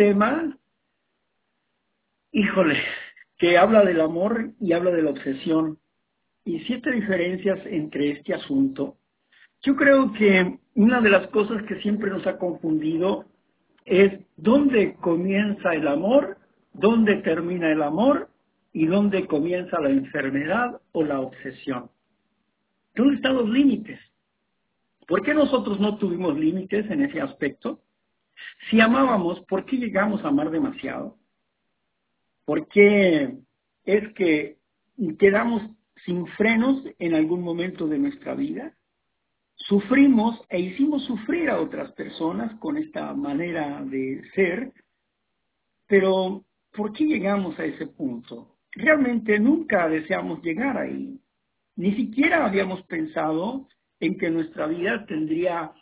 tema, 0.00 0.56
híjole, 2.32 2.78
que 3.36 3.58
habla 3.58 3.84
del 3.84 4.00
amor 4.00 4.52
y 4.58 4.72
habla 4.72 4.92
de 4.92 5.02
la 5.02 5.10
obsesión. 5.10 5.78
Y 6.42 6.60
siete 6.60 6.90
diferencias 6.90 7.58
entre 7.66 8.12
este 8.12 8.32
asunto. 8.32 8.96
Yo 9.60 9.76
creo 9.76 10.10
que 10.14 10.58
una 10.74 11.02
de 11.02 11.10
las 11.10 11.26
cosas 11.28 11.62
que 11.64 11.82
siempre 11.82 12.08
nos 12.08 12.26
ha 12.26 12.38
confundido 12.38 13.26
es 13.84 14.20
dónde 14.38 14.94
comienza 15.02 15.74
el 15.74 15.86
amor, 15.86 16.38
dónde 16.72 17.16
termina 17.16 17.70
el 17.70 17.82
amor 17.82 18.30
y 18.72 18.86
dónde 18.86 19.26
comienza 19.26 19.82
la 19.82 19.90
enfermedad 19.90 20.80
o 20.92 21.04
la 21.04 21.20
obsesión. 21.20 21.90
¿Dónde 22.94 23.16
están 23.16 23.34
los 23.34 23.50
límites? 23.50 24.00
¿Por 25.06 25.20
qué 25.20 25.34
nosotros 25.34 25.78
no 25.78 25.98
tuvimos 25.98 26.38
límites 26.38 26.90
en 26.90 27.02
ese 27.02 27.20
aspecto? 27.20 27.80
Si 28.68 28.80
amábamos, 28.80 29.40
¿por 29.42 29.64
qué 29.64 29.76
llegamos 29.76 30.24
a 30.24 30.28
amar 30.28 30.50
demasiado? 30.50 31.16
¿Por 32.44 32.68
qué 32.68 33.36
es 33.84 34.12
que 34.14 34.58
quedamos 35.18 35.62
sin 36.04 36.26
frenos 36.26 36.82
en 36.98 37.14
algún 37.14 37.42
momento 37.42 37.86
de 37.86 37.98
nuestra 37.98 38.34
vida? 38.34 38.74
Sufrimos 39.54 40.40
e 40.48 40.58
hicimos 40.60 41.04
sufrir 41.04 41.50
a 41.50 41.60
otras 41.60 41.92
personas 41.92 42.54
con 42.58 42.76
esta 42.76 43.12
manera 43.14 43.82
de 43.84 44.22
ser, 44.34 44.72
pero 45.86 46.44
¿por 46.72 46.92
qué 46.92 47.04
llegamos 47.04 47.58
a 47.58 47.64
ese 47.64 47.86
punto? 47.86 48.56
Realmente 48.72 49.38
nunca 49.38 49.88
deseamos 49.88 50.42
llegar 50.42 50.78
ahí. 50.78 51.20
Ni 51.76 51.94
siquiera 51.94 52.46
habíamos 52.46 52.82
pensado 52.84 53.68
en 54.00 54.16
que 54.16 54.30
nuestra 54.30 54.66
vida 54.66 55.04
tendría 55.06 55.72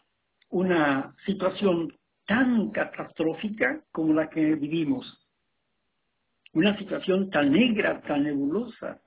una 0.50 1.14
situación 1.26 1.97
tan 2.28 2.70
catastrófica 2.70 3.80
como 3.90 4.12
la 4.12 4.28
que 4.28 4.54
vivimos. 4.54 5.18
Una 6.52 6.76
situación 6.76 7.30
tan 7.30 7.50
negra, 7.50 8.02
tan 8.02 8.24
nebulosa. 8.24 9.00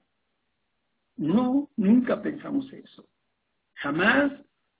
No, 1.17 1.69
nunca 1.77 2.19
pensamos 2.19 2.73
eso. 2.73 3.05
Jamás 3.75 4.31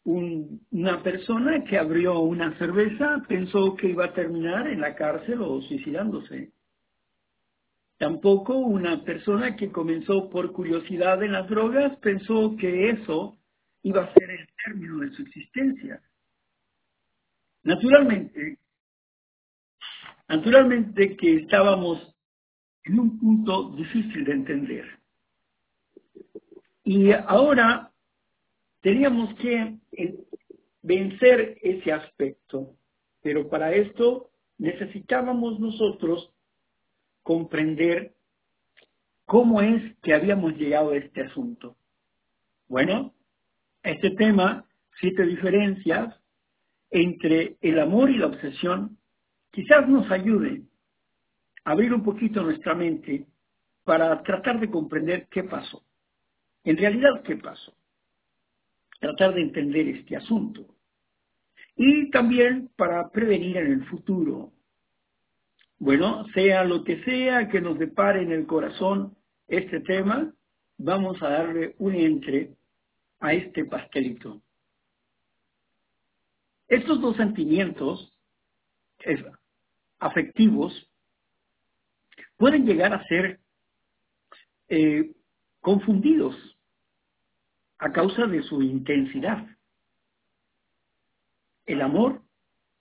una 0.04 1.04
persona 1.04 1.64
que 1.64 1.78
abrió 1.78 2.20
una 2.20 2.58
cerveza 2.58 3.24
pensó 3.28 3.76
que 3.76 3.90
iba 3.90 4.06
a 4.06 4.14
terminar 4.14 4.68
en 4.68 4.82
la 4.82 4.96
cárcel 4.96 5.40
o 5.44 5.62
suicidándose. 5.62 6.52
Tampoco 8.00 8.58
una 8.58 9.04
persona 9.04 9.56
que 9.56 9.72
comenzó 9.72 10.32
por 10.32 10.52
curiosidad 10.52 11.22
en 11.22 11.34
las 11.34 11.48
drogas 11.48 11.96
pensó 11.98 12.56
que 12.58 12.90
eso 12.90 13.38
iba 13.84 14.02
a 14.02 14.14
ser 14.16 14.32
el 14.32 14.48
término 14.66 15.02
de 15.02 15.12
su 15.12 15.22
existencia. 15.22 16.02
Naturalmente, 17.64 18.58
naturalmente 20.28 21.16
que 21.16 21.36
estábamos 21.36 22.16
en 22.84 23.00
un 23.00 23.20
punto 23.20 23.76
difícil 23.76 24.26
de 24.26 24.32
entender. 24.32 24.86
Y 26.84 27.12
ahora 27.12 27.92
teníamos 28.82 29.36
que 29.36 29.78
vencer 30.82 31.60
ese 31.62 31.92
aspecto, 31.92 32.76
pero 33.22 33.48
para 33.48 33.74
esto 33.74 34.32
necesitábamos 34.58 35.60
nosotros 35.60 36.34
comprender 37.22 38.16
cómo 39.26 39.62
es 39.62 39.96
que 40.02 40.14
habíamos 40.14 40.56
llegado 40.58 40.92
a 40.92 40.98
este 40.98 41.22
asunto. 41.22 41.78
Bueno, 42.68 43.14
este 43.84 44.12
tema, 44.12 44.66
siete 45.00 45.26
diferencias 45.26 46.21
entre 46.92 47.58
el 47.62 47.80
amor 47.80 48.10
y 48.10 48.18
la 48.18 48.28
obsesión, 48.28 48.98
quizás 49.50 49.88
nos 49.88 50.10
ayude 50.12 50.62
a 51.64 51.72
abrir 51.72 51.94
un 51.94 52.04
poquito 52.04 52.44
nuestra 52.44 52.76
mente 52.76 53.26
para 53.84 54.22
tratar 54.22 54.60
de 54.60 54.70
comprender 54.70 55.28
qué 55.30 55.44
pasó. 55.44 55.84
En 56.64 56.78
realidad, 56.78 57.24
¿qué 57.24 57.38
pasó? 57.38 57.74
Tratar 59.00 59.34
de 59.34 59.42
entender 59.42 59.88
este 59.88 60.16
asunto. 60.16 60.66
Y 61.76 62.12
también 62.12 62.70
para 62.76 63.10
prevenir 63.10 63.58
en 63.58 63.72
el 63.72 63.86
futuro 63.86 64.52
bueno, 65.82 66.28
sea 66.36 66.64
lo 66.64 66.84
que 66.84 67.04
sea 67.04 67.50
que 67.50 67.60
nos 67.60 67.80
depare 67.80 68.22
en 68.22 68.32
el 68.32 68.46
corazón 68.46 69.18
este 69.48 69.80
tema, 69.80 70.32
vamos 70.78 71.20
a 71.24 71.30
darle 71.30 71.74
un 71.80 71.96
entre 71.96 72.52
a 73.20 73.34
este 73.34 73.66
pastelito. 73.66 74.44
Estos 76.72 77.02
dos 77.02 77.18
sentimientos 77.18 78.18
afectivos 80.00 80.90
pueden 82.38 82.66
llegar 82.66 82.94
a 82.94 83.06
ser 83.08 83.42
eh, 84.70 85.12
confundidos 85.60 86.34
a 87.78 87.92
causa 87.92 88.26
de 88.26 88.42
su 88.44 88.62
intensidad. 88.62 89.46
El 91.66 91.82
amor 91.82 92.22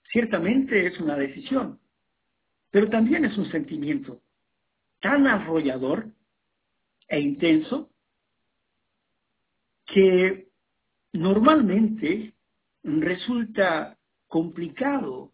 ciertamente 0.09 0.87
es 0.87 0.97
una 1.01 1.17
decisión, 1.17 1.81
pero 2.69 2.89
también 2.89 3.25
es 3.25 3.37
un 3.37 3.51
sentimiento 3.51 4.21
tan 5.01 5.27
arrollador 5.27 6.07
e 7.09 7.19
intenso 7.19 7.91
que 9.85 10.47
normalmente 11.11 12.33
resulta 12.83 13.97
complicado 14.27 15.31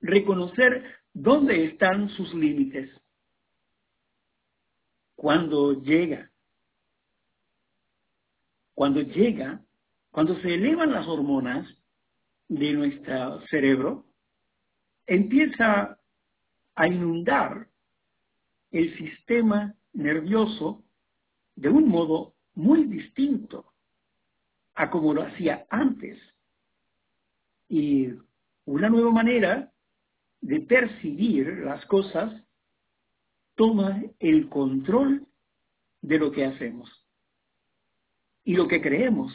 reconocer 0.00 0.84
dónde 1.12 1.64
están 1.64 2.08
sus 2.10 2.32
límites. 2.34 2.90
Cuando 5.16 5.80
llega, 5.82 6.30
cuando 8.74 9.00
llega, 9.00 9.62
cuando 10.10 10.40
se 10.40 10.54
elevan 10.54 10.92
las 10.92 11.06
hormonas 11.06 11.68
de 12.48 12.72
nuestro 12.72 13.40
cerebro, 13.46 14.04
empieza 15.06 15.98
a 16.74 16.86
inundar 16.88 17.68
el 18.70 18.96
sistema 18.96 19.74
nervioso 19.92 20.82
de 21.54 21.68
un 21.68 21.88
modo 21.88 22.34
muy 22.54 22.84
distinto 22.84 23.72
a 24.74 24.90
como 24.90 25.14
lo 25.14 25.22
hacía 25.22 25.66
antes. 25.70 26.18
Y 27.72 28.12
una 28.66 28.90
nueva 28.90 29.10
manera 29.10 29.72
de 30.42 30.60
percibir 30.60 31.46
las 31.64 31.82
cosas 31.86 32.30
toma 33.54 34.02
el 34.18 34.50
control 34.50 35.26
de 36.02 36.18
lo 36.18 36.30
que 36.32 36.44
hacemos 36.44 36.90
y 38.44 38.56
lo 38.56 38.68
que 38.68 38.82
creemos 38.82 39.32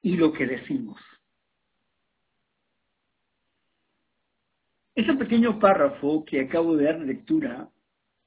y 0.00 0.16
lo 0.16 0.32
que 0.32 0.46
decimos. 0.46 1.00
Ese 4.94 5.12
pequeño 5.14 5.58
párrafo 5.58 6.24
que 6.24 6.42
acabo 6.42 6.76
de 6.76 6.84
dar 6.84 7.00
lectura, 7.00 7.68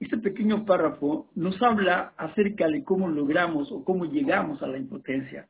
este 0.01 0.17
pequeño 0.17 0.65
párrafo 0.65 1.29
nos 1.33 1.61
habla 1.61 2.13
acerca 2.17 2.67
de 2.67 2.83
cómo 2.83 3.07
logramos 3.07 3.71
o 3.71 3.85
cómo 3.85 4.03
llegamos 4.03 4.61
a 4.61 4.67
la 4.67 4.77
impotencia. 4.77 5.47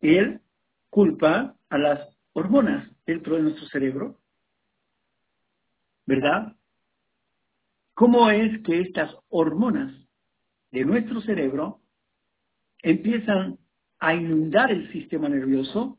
Él 0.00 0.41
culpa 0.92 1.56
a 1.70 1.78
las 1.78 2.06
hormonas 2.34 2.86
dentro 3.06 3.36
de 3.36 3.42
nuestro 3.42 3.66
cerebro, 3.68 4.18
¿verdad? 6.04 6.54
¿Cómo 7.94 8.28
es 8.28 8.62
que 8.62 8.80
estas 8.80 9.10
hormonas 9.30 9.92
de 10.70 10.84
nuestro 10.84 11.22
cerebro 11.22 11.80
empiezan 12.82 13.58
a 14.00 14.14
inundar 14.14 14.70
el 14.70 14.92
sistema 14.92 15.30
nervioso 15.30 15.98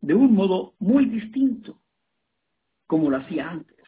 de 0.00 0.14
un 0.14 0.34
modo 0.34 0.74
muy 0.78 1.04
distinto? 1.04 1.82
como 2.92 3.08
lo 3.08 3.16
hacía 3.16 3.48
antes. 3.48 3.86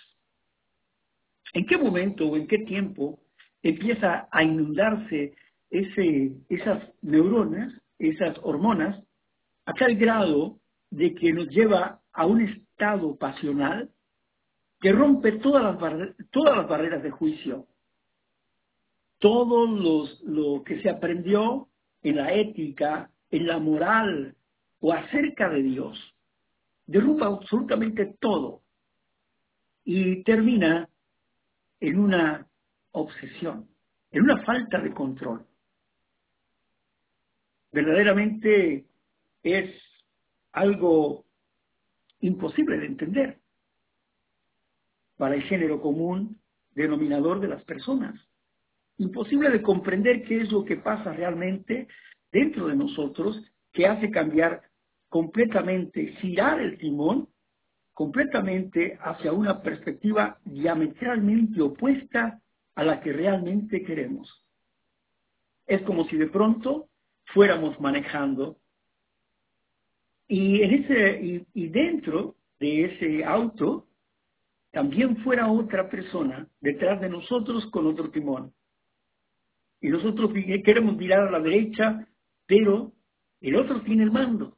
¿En 1.53 1.67
qué 1.67 1.77
momento 1.77 2.27
o 2.27 2.39
en 2.39 2.47
qué 2.47 2.61
tiempo 2.61 3.21
empieza 3.63 4.29
a 4.33 4.43
inundarse 4.43 5.35
ese, 5.69 6.33
esas 6.49 6.91
neuronas, 7.03 7.71
esas 7.99 8.39
hormonas, 8.43 9.05
a 9.67 9.73
tal 9.73 9.97
grado 9.97 10.59
de 10.91 11.15
que 11.15 11.33
nos 11.33 11.49
lleva 11.49 12.01
a 12.13 12.27
un 12.27 12.43
estado 12.43 13.17
pasional 13.17 13.91
que 14.81 14.93
rompe 14.93 15.33
todas 15.33 15.63
las, 15.63 16.17
todas 16.31 16.57
las 16.57 16.69
barreras 16.69 17.03
de 17.03 17.11
juicio, 17.11 17.67
todo 19.19 19.67
los, 19.67 20.21
lo 20.23 20.63
que 20.63 20.83
se 20.83 20.91
aprendió 20.91 21.69
en 22.03 22.17
la 22.17 22.33
ética, 22.33 23.11
en 23.31 23.47
la 23.47 23.59
moral 23.59 24.37
o 24.81 24.93
acerca 24.93 25.49
de 25.49 25.63
Dios. 25.63 25.99
Derrumba 26.87 27.29
absolutamente 27.29 28.15
todo 28.21 28.61
y 29.85 30.23
termina 30.23 30.89
en 31.81 31.99
una 31.99 32.47
obsesión, 32.93 33.69
en 34.11 34.23
una 34.23 34.43
falta 34.45 34.79
de 34.79 34.93
control. 34.93 35.47
Verdaderamente 37.73 38.85
es 39.45 39.71
algo 40.53 41.25
imposible 42.21 42.79
de 42.79 42.87
entender. 42.87 43.41
para 45.17 45.37
el 45.37 45.43
género 45.43 45.81
común 45.81 46.41
denominador 46.75 47.39
de 47.39 47.47
las 47.47 47.63
personas. 47.63 48.21
Imposible 48.99 49.49
de 49.49 49.63
comprender 49.63 50.25
qué 50.25 50.41
es 50.41 50.51
lo 50.51 50.65
que 50.65 50.77
pasa 50.77 51.13
realmente 51.13 51.87
dentro 52.33 52.67
de 52.67 52.75
nosotros 52.75 53.41
que 53.73 53.87
hace 53.87 54.11
cambiar 54.11 54.63
completamente, 55.09 56.17
girar 56.21 56.61
el 56.61 56.79
timón 56.79 57.29
completamente 57.93 58.99
hacia 59.01 59.33
una 59.33 59.63
perspectiva 59.63 60.41
diametralmente 60.45 61.63
opuesta 61.63 62.41
a 62.75 62.83
la 62.83 63.01
que 63.01 63.13
realmente 63.13 63.85
queremos. 63.85 64.45
Es 65.65 65.81
como 65.83 66.07
si 66.07 66.17
de 66.17 66.27
pronto 66.27 66.89
fuéramos 67.27 67.79
manejando 67.81 68.59
y, 70.29 70.63
en 70.63 70.75
ese, 70.75 71.45
y, 71.53 71.69
dentro 71.69 72.37
de 72.59 72.85
ese 72.85 73.25
auto 73.25 73.87
también 74.73 75.19
fuera 75.19 75.51
otra 75.51 75.89
persona 75.89 76.49
detrás 76.61 77.01
de 77.01 77.09
nosotros 77.09 77.67
con 77.67 77.87
otro 77.87 78.11
timón. 78.11 78.53
Y 79.81 79.89
nosotros 79.89 80.33
queremos 80.65 80.97
mirar 80.97 81.29
a 81.29 81.31
la 81.31 81.41
derecha, 81.41 82.09
pero 82.47 82.93
el 83.41 83.57
otro 83.57 83.83
tiene 83.83 84.05
el 84.05 84.11
mando. 84.11 84.57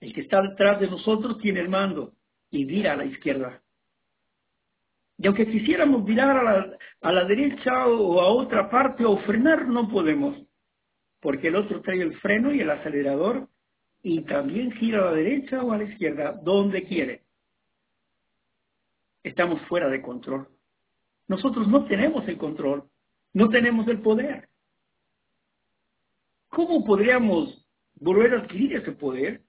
El 0.00 0.14
que 0.14 0.22
está 0.22 0.40
detrás 0.42 0.80
de 0.80 0.88
nosotros 0.88 1.38
tiene 1.38 1.60
el 1.60 1.68
mando 1.68 2.14
y 2.50 2.64
mira 2.64 2.94
a 2.94 2.96
la 2.96 3.04
izquierda. 3.04 3.62
Y 5.18 5.26
aunque 5.26 5.46
quisiéramos 5.46 6.04
mirar 6.04 6.36
a 6.36 6.42
la, 6.42 6.78
a 7.02 7.12
la 7.12 7.24
derecha 7.24 7.86
o 7.88 8.20
a 8.20 8.28
otra 8.28 8.70
parte 8.70 9.04
o 9.04 9.18
frenar, 9.18 9.66
no 9.68 9.88
podemos, 9.88 10.40
porque 11.20 11.48
el 11.48 11.56
otro 11.56 11.82
trae 11.82 12.00
el 12.00 12.16
freno 12.20 12.54
y 12.54 12.60
el 12.60 12.70
acelerador 12.70 13.48
y 14.02 14.22
también 14.22 14.72
gira 14.72 15.00
a 15.00 15.06
la 15.06 15.12
derecha 15.12 15.62
o 15.62 15.72
a 15.72 15.78
la 15.78 15.84
izquierda, 15.84 16.32
donde 16.42 16.84
quiere. 16.84 17.24
Estamos 19.22 19.60
fuera 19.62 19.88
de 19.88 20.00
control. 20.00 20.48
Nosotros 21.26 21.68
no 21.68 21.84
tenemos 21.86 22.26
el 22.28 22.38
control, 22.38 22.88
no 23.32 23.48
tenemos 23.48 23.86
el 23.88 24.00
poder. 24.00 24.48
¿Cómo 26.48 26.84
podríamos 26.84 27.66
volver 27.96 28.34
a 28.34 28.38
adquirir 28.38 28.76
ese 28.76 28.92
poder 28.92 29.42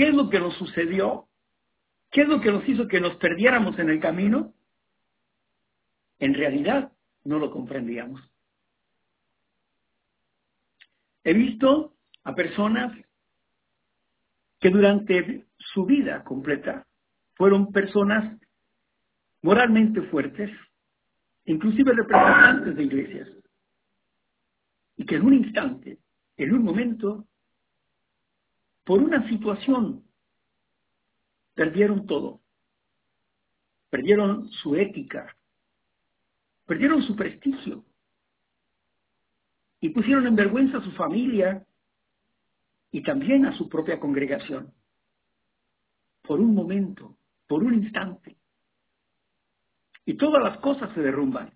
¿Qué 0.00 0.08
es 0.08 0.14
lo 0.14 0.30
que 0.30 0.40
nos 0.40 0.54
sucedió? 0.56 1.28
¿Qué 2.10 2.22
es 2.22 2.28
lo 2.28 2.40
que 2.40 2.50
nos 2.50 2.66
hizo 2.66 2.88
que 2.88 3.02
nos 3.02 3.16
perdiéramos 3.16 3.78
en 3.78 3.90
el 3.90 4.00
camino? 4.00 4.54
En 6.18 6.32
realidad 6.32 6.92
no 7.24 7.38
lo 7.38 7.50
comprendíamos. 7.50 8.20
He 11.22 11.34
visto 11.34 11.94
a 12.30 12.34
personas 12.34 12.96
que 14.60 14.70
durante 14.70 15.46
su 15.56 15.84
vida 15.84 16.22
completa 16.22 16.86
fueron 17.34 17.72
personas 17.72 18.38
moralmente 19.42 20.02
fuertes, 20.02 20.50
inclusive 21.46 21.92
representantes 21.92 22.76
de 22.76 22.84
iglesias, 22.84 23.28
y 24.96 25.04
que 25.06 25.16
en 25.16 25.26
un 25.26 25.34
instante, 25.34 25.98
en 26.36 26.52
un 26.52 26.62
momento, 26.62 27.26
por 28.84 29.00
una 29.02 29.26
situación, 29.28 30.04
perdieron 31.54 32.06
todo. 32.06 32.40
Perdieron 33.88 34.48
su 34.48 34.76
ética, 34.76 35.34
perdieron 36.64 37.02
su 37.02 37.16
prestigio 37.16 37.84
y 39.80 39.88
pusieron 39.88 40.28
en 40.28 40.36
vergüenza 40.36 40.78
a 40.78 40.84
su 40.84 40.92
familia 40.92 41.66
y 42.90 43.02
también 43.02 43.46
a 43.46 43.56
su 43.56 43.68
propia 43.68 44.00
congregación. 44.00 44.72
Por 46.22 46.40
un 46.40 46.54
momento, 46.54 47.16
por 47.46 47.62
un 47.62 47.74
instante. 47.74 48.36
Y 50.04 50.14
todas 50.14 50.42
las 50.42 50.58
cosas 50.58 50.92
se 50.94 51.00
derrumban. 51.00 51.52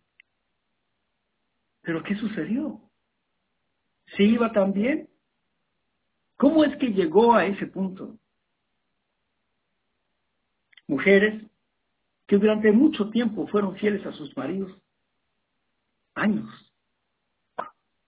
Pero 1.82 2.02
¿qué 2.02 2.14
sucedió? 2.16 2.80
¿Se 4.16 4.22
iba 4.22 4.52
tan 4.52 4.72
bien? 4.72 5.08
¿Cómo 6.36 6.64
es 6.64 6.76
que 6.78 6.88
llegó 6.88 7.34
a 7.34 7.46
ese 7.46 7.66
punto? 7.66 8.18
Mujeres 10.86 11.44
que 12.26 12.38
durante 12.38 12.72
mucho 12.72 13.10
tiempo 13.10 13.46
fueron 13.48 13.76
fieles 13.76 14.04
a 14.06 14.12
sus 14.12 14.36
maridos, 14.36 14.72
años, 16.14 16.48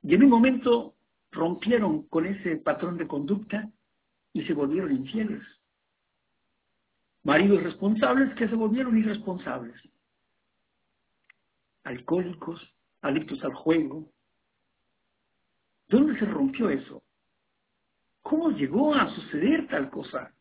y 0.02 0.14
en 0.14 0.22
un 0.22 0.31
momento 0.31 0.95
rompieron 1.36 2.08
con 2.08 2.26
ese 2.26 2.56
patrón 2.56 2.96
de 2.96 3.06
conducta 3.06 3.70
y 4.32 4.44
se 4.44 4.54
volvieron 4.54 4.92
infieles. 4.92 5.42
Maridos 7.22 7.62
responsables 7.62 8.34
que 8.34 8.48
se 8.48 8.54
volvieron 8.54 8.96
irresponsables. 8.96 9.76
Alcohólicos, 11.84 12.60
adictos 13.02 13.42
al 13.44 13.54
juego. 13.54 14.10
¿Dónde 15.88 16.18
se 16.18 16.24
rompió 16.24 16.70
eso? 16.70 17.02
¿Cómo 18.22 18.50
llegó 18.50 18.94
a 18.94 19.08
suceder 19.14 19.68
tal 19.68 19.90
cosa? 19.90 20.32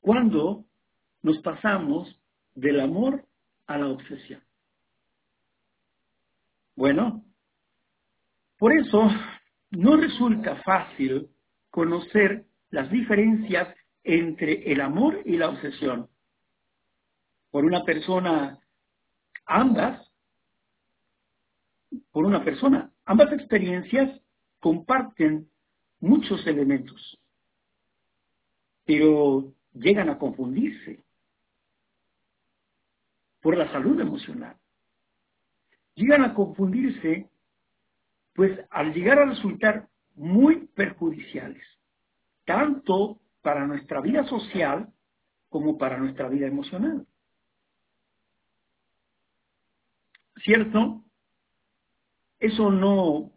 Cuando 0.00 0.64
nos 1.22 1.38
pasamos 1.38 2.16
del 2.54 2.78
amor 2.80 3.26
a 3.66 3.78
la 3.78 3.88
obsesión. 3.88 4.45
Bueno, 6.76 7.24
por 8.58 8.72
eso 8.72 9.08
no 9.70 9.96
resulta 9.96 10.56
fácil 10.62 11.28
conocer 11.70 12.46
las 12.70 12.90
diferencias 12.90 13.74
entre 14.04 14.70
el 14.70 14.80
amor 14.80 15.20
y 15.24 15.36
la 15.36 15.48
obsesión. 15.48 16.08
Por 17.50 17.64
una 17.64 17.82
persona, 17.84 18.60
ambas, 19.46 20.08
por 22.12 22.24
una 22.24 22.44
persona, 22.44 22.92
Ambas 23.06 23.32
experiencias 23.32 24.20
comparten 24.58 25.48
muchos 26.00 26.44
elementos, 26.44 27.16
pero 28.84 29.54
llegan 29.72 30.08
a 30.10 30.18
confundirse 30.18 31.04
por 33.40 33.56
la 33.56 33.70
salud 33.70 34.00
emocional. 34.00 34.56
Llegan 35.96 36.22
a 36.22 36.34
confundirse, 36.34 37.28
pues 38.34 38.58
al 38.70 38.94
llegar 38.94 39.18
a 39.18 39.26
resultar 39.26 39.88
muy 40.14 40.68
perjudiciales, 40.68 41.62
tanto 42.44 43.20
para 43.42 43.66
nuestra 43.66 44.00
vida 44.00 44.24
social 44.24 44.88
como 45.48 45.76
para 45.76 45.98
nuestra 45.98 46.28
vida 46.28 46.46
emocional. 46.46 47.06
¿Cierto? 50.44 51.02
eso 52.38 52.70
no, 52.70 53.32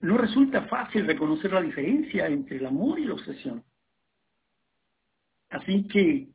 no 0.00 0.18
resulta 0.18 0.62
fácil 0.66 1.06
reconocer 1.06 1.52
la 1.52 1.62
diferencia 1.62 2.26
entre 2.26 2.56
el 2.56 2.66
amor 2.66 2.98
y 2.98 3.04
la 3.04 3.14
obsesión. 3.14 3.64
Así 5.50 5.86
que 5.88 6.28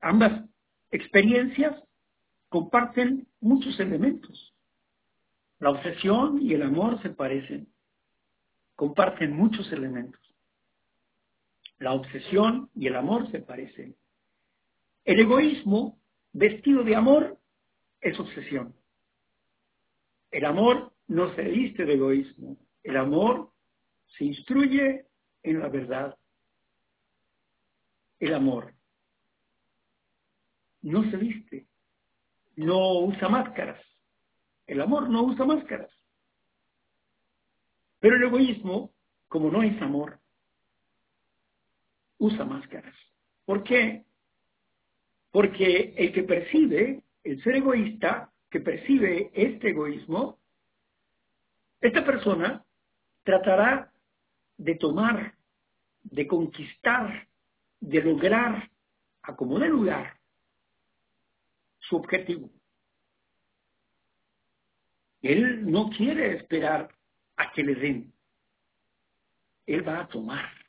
ambas 0.00 0.48
experiencias 0.90 1.82
comparten 2.56 3.28
muchos 3.40 3.78
elementos. 3.80 4.54
La 5.58 5.72
obsesión 5.72 6.40
y 6.40 6.54
el 6.54 6.62
amor 6.62 7.02
se 7.02 7.10
parecen, 7.10 7.68
comparten 8.74 9.36
muchos 9.36 9.70
elementos. 9.72 10.22
La 11.78 11.92
obsesión 11.92 12.70
y 12.74 12.86
el 12.86 12.96
amor 12.96 13.30
se 13.30 13.40
parecen. 13.40 13.94
El 15.04 15.20
egoísmo 15.20 16.00
vestido 16.32 16.82
de 16.82 16.96
amor 16.96 17.38
es 18.00 18.18
obsesión. 18.18 18.74
El 20.30 20.46
amor 20.46 20.94
no 21.08 21.34
se 21.34 21.42
viste 21.42 21.84
de 21.84 21.92
egoísmo. 21.92 22.56
El 22.82 22.96
amor 22.96 23.52
se 24.16 24.24
instruye 24.24 25.04
en 25.42 25.60
la 25.60 25.68
verdad. 25.68 26.16
El 28.18 28.32
amor 28.32 28.72
no 30.80 31.02
se 31.10 31.18
viste, 31.18 31.66
no 32.56 33.00
usa 33.00 33.28
máscaras. 33.28 33.80
El 34.66 34.80
amor 34.80 35.08
no 35.08 35.22
usa 35.22 35.44
máscaras. 35.44 35.90
Pero 38.00 38.16
el 38.16 38.24
egoísmo, 38.24 38.92
como 39.28 39.50
no 39.50 39.62
es 39.62 39.80
amor, 39.80 40.18
usa 42.18 42.44
máscaras. 42.44 42.94
¿Por 43.44 43.62
qué? 43.62 44.04
Porque 45.30 45.94
el 45.96 46.12
que 46.12 46.22
percibe, 46.22 47.02
el 47.22 47.42
ser 47.42 47.56
egoísta, 47.56 48.32
que 48.50 48.60
percibe 48.60 49.30
este 49.34 49.70
egoísmo, 49.70 50.38
esta 51.80 52.04
persona 52.04 52.64
tratará 53.22 53.92
de 54.56 54.74
tomar, 54.76 55.34
de 56.02 56.26
conquistar, 56.26 57.28
de 57.80 58.02
lograr, 58.02 58.70
a 59.22 59.36
como 59.36 59.58
de 59.58 59.68
lugar, 59.68 60.16
su 61.88 61.96
objetivo. 61.96 62.50
Él 65.22 65.70
no 65.70 65.90
quiere 65.90 66.36
esperar 66.36 66.94
a 67.36 67.52
que 67.52 67.62
le 67.62 67.74
den. 67.74 68.12
Él 69.66 69.86
va 69.86 70.00
a 70.00 70.08
tomar. 70.08 70.66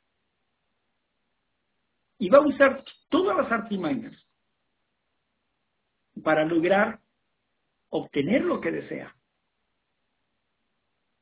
y 2.18 2.28
va 2.28 2.38
a 2.38 2.46
usar 2.46 2.84
todas 3.08 3.36
las 3.36 3.50
artimañas 3.50 4.14
para 6.22 6.44
lograr 6.44 7.00
obtener 7.90 8.42
lo 8.42 8.60
que 8.60 8.72
desea. 8.72 9.14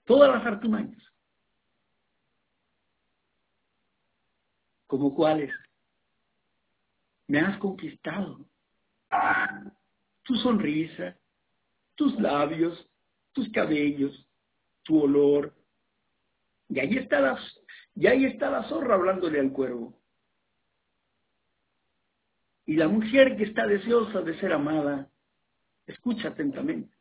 Todas 0.05 0.33
las 0.33 0.47
artimañas. 0.47 1.03
¿Como 4.87 5.15
cuáles? 5.15 5.53
Me 7.26 7.41
has 7.41 7.59
conquistado. 7.59 8.49
Tu 10.26 10.35
sonrisa, 10.37 11.16
tus 11.95 12.18
labios, 12.21 12.88
tus 13.33 13.49
cabellos, 13.50 14.28
tu 14.83 15.00
olor. 15.00 15.54
Y 16.68 16.80
ahí 16.80 16.97
está 16.97 17.21
la, 17.21 17.38
está 17.95 18.50
la 18.50 18.64
zorra 18.64 18.95
hablándole 18.95 19.40
al 19.40 19.52
cuervo. 19.52 19.99
Y 22.66 22.75
la 22.75 22.88
mujer 22.88 23.37
que 23.37 23.45
está 23.45 23.66
deseosa 23.66 24.21
de 24.23 24.38
ser 24.40 24.52
amada, 24.52 25.09
escucha 25.87 26.28
atentamente. 26.28 26.95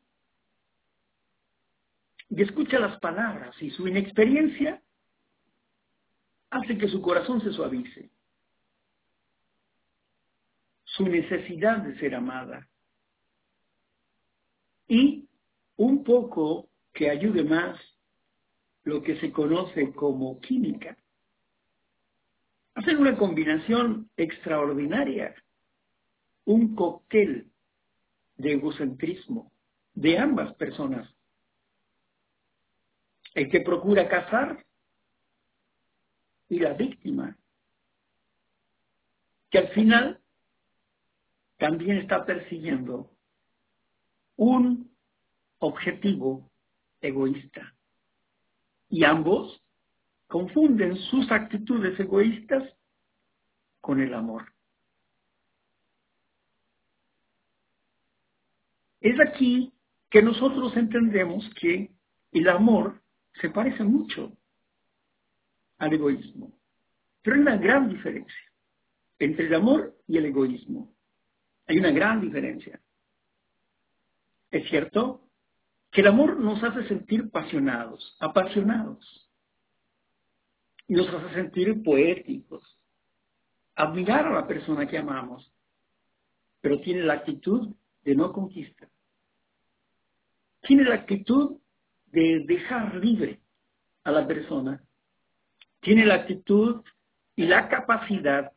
Y 2.29 2.41
escucha 2.41 2.79
las 2.79 2.99
palabras 2.99 3.55
y 3.61 3.71
su 3.71 3.87
inexperiencia 3.87 4.81
hace 6.49 6.77
que 6.77 6.87
su 6.87 7.01
corazón 7.01 7.41
se 7.41 7.51
suavice. 7.51 8.11
Su 10.83 11.07
necesidad 11.07 11.79
de 11.79 11.97
ser 11.99 12.15
amada. 12.15 12.67
Y 14.87 15.27
un 15.77 16.03
poco 16.03 16.69
que 16.93 17.09
ayude 17.09 17.43
más 17.43 17.79
lo 18.83 19.01
que 19.01 19.19
se 19.19 19.31
conoce 19.31 19.91
como 19.93 20.39
química. 20.39 20.97
Hacen 22.75 22.97
una 22.97 23.17
combinación 23.17 24.09
extraordinaria, 24.15 25.35
un 26.45 26.75
cóctel 26.75 27.51
de 28.37 28.53
egocentrismo 28.53 29.51
de 29.93 30.19
ambas 30.19 30.53
personas. 30.55 31.09
El 33.33 33.49
que 33.49 33.61
procura 33.61 34.07
cazar 34.07 34.65
y 36.47 36.59
la 36.59 36.73
víctima, 36.73 37.37
que 39.49 39.57
al 39.57 39.69
final 39.69 40.21
también 41.57 41.97
está 41.97 42.25
persiguiendo 42.25 43.14
un 44.35 44.91
objetivo 45.59 46.51
egoísta. 47.01 47.75
Y 48.89 49.03
ambos 49.03 49.61
confunden 50.27 50.95
sus 50.95 51.31
actitudes 51.31 51.99
egoístas 51.99 52.63
con 53.81 53.99
el 54.01 54.13
amor. 54.13 54.51
Es 59.01 59.19
aquí 59.19 59.71
que 60.09 60.21
nosotros 60.21 60.75
entendemos 60.75 61.47
que 61.59 61.91
el 62.31 62.49
amor 62.49 63.01
se 63.39 63.49
parece 63.49 63.83
mucho 63.83 64.35
al 65.77 65.93
egoísmo. 65.93 66.51
Pero 67.21 67.35
hay 67.35 67.41
una 67.41 67.57
gran 67.57 67.89
diferencia 67.89 68.51
entre 69.19 69.47
el 69.47 69.53
amor 69.55 69.95
y 70.07 70.17
el 70.17 70.25
egoísmo. 70.25 70.93
Hay 71.67 71.77
una 71.77 71.91
gran 71.91 72.21
diferencia. 72.21 72.79
Es 74.55 74.69
cierto 74.69 75.19
que 75.91 75.99
el 75.99 76.07
amor 76.07 76.39
nos 76.39 76.63
hace 76.63 76.87
sentir 76.87 77.25
apasionados, 77.27 78.15
apasionados. 78.21 79.29
Nos 80.87 81.09
hace 81.09 81.33
sentir 81.33 81.83
poéticos, 81.83 82.63
admirar 83.75 84.27
a 84.27 84.33
la 84.33 84.47
persona 84.47 84.87
que 84.87 84.97
amamos, 84.97 85.51
pero 86.61 86.79
tiene 86.79 87.01
la 87.01 87.15
actitud 87.15 87.75
de 88.03 88.15
no 88.15 88.31
conquista. 88.31 88.87
Tiene 90.61 90.85
la 90.85 90.95
actitud 90.95 91.59
de 92.05 92.45
dejar 92.47 92.95
libre 92.95 93.41
a 94.05 94.11
la 94.11 94.25
persona. 94.25 94.81
Tiene 95.81 96.05
la 96.05 96.15
actitud 96.15 96.81
y 97.35 97.43
la 97.43 97.67
capacidad 97.67 98.53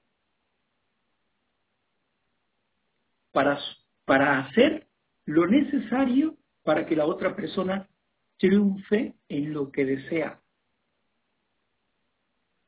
para, 3.32 3.58
para 4.04 4.38
hacer 4.38 4.87
lo 5.28 5.46
necesario 5.46 6.38
para 6.62 6.86
que 6.86 6.96
la 6.96 7.04
otra 7.04 7.36
persona 7.36 7.86
triunfe 8.38 9.14
en 9.28 9.52
lo 9.52 9.70
que 9.70 9.84
desea. 9.84 10.40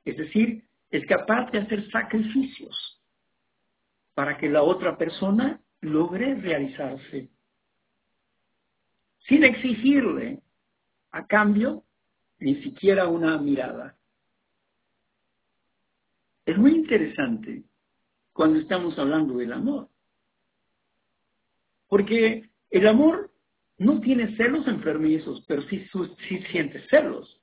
Es 0.04 0.18
decir, 0.18 0.68
es 0.90 1.06
capaz 1.06 1.50
de 1.52 1.60
hacer 1.60 1.90
sacrificios 1.90 3.00
para 4.12 4.36
que 4.36 4.50
la 4.50 4.62
otra 4.62 4.98
persona 4.98 5.58
logre 5.80 6.34
realizarse, 6.34 7.30
sin 9.20 9.42
exigirle 9.42 10.42
a 11.12 11.26
cambio 11.26 11.84
ni 12.40 12.62
siquiera 12.62 13.08
una 13.08 13.38
mirada. 13.38 13.96
Es 16.44 16.58
muy 16.58 16.72
interesante 16.72 17.64
cuando 18.34 18.58
estamos 18.58 18.98
hablando 18.98 19.38
del 19.38 19.54
amor, 19.54 19.88
porque 21.88 22.49
el 22.70 22.86
amor 22.86 23.30
no 23.78 24.00
tiene 24.00 24.36
celos 24.36 24.66
enfermizos, 24.68 25.42
pero 25.46 25.62
sí, 25.62 25.88
siente 26.50 26.86
celos. 26.88 27.40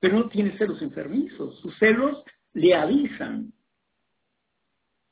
Pero 0.00 0.18
no 0.18 0.28
tiene 0.28 0.56
celos 0.58 0.80
enfermizos. 0.82 1.58
Sus 1.60 1.76
celos 1.78 2.24
le 2.52 2.74
avisan 2.74 3.52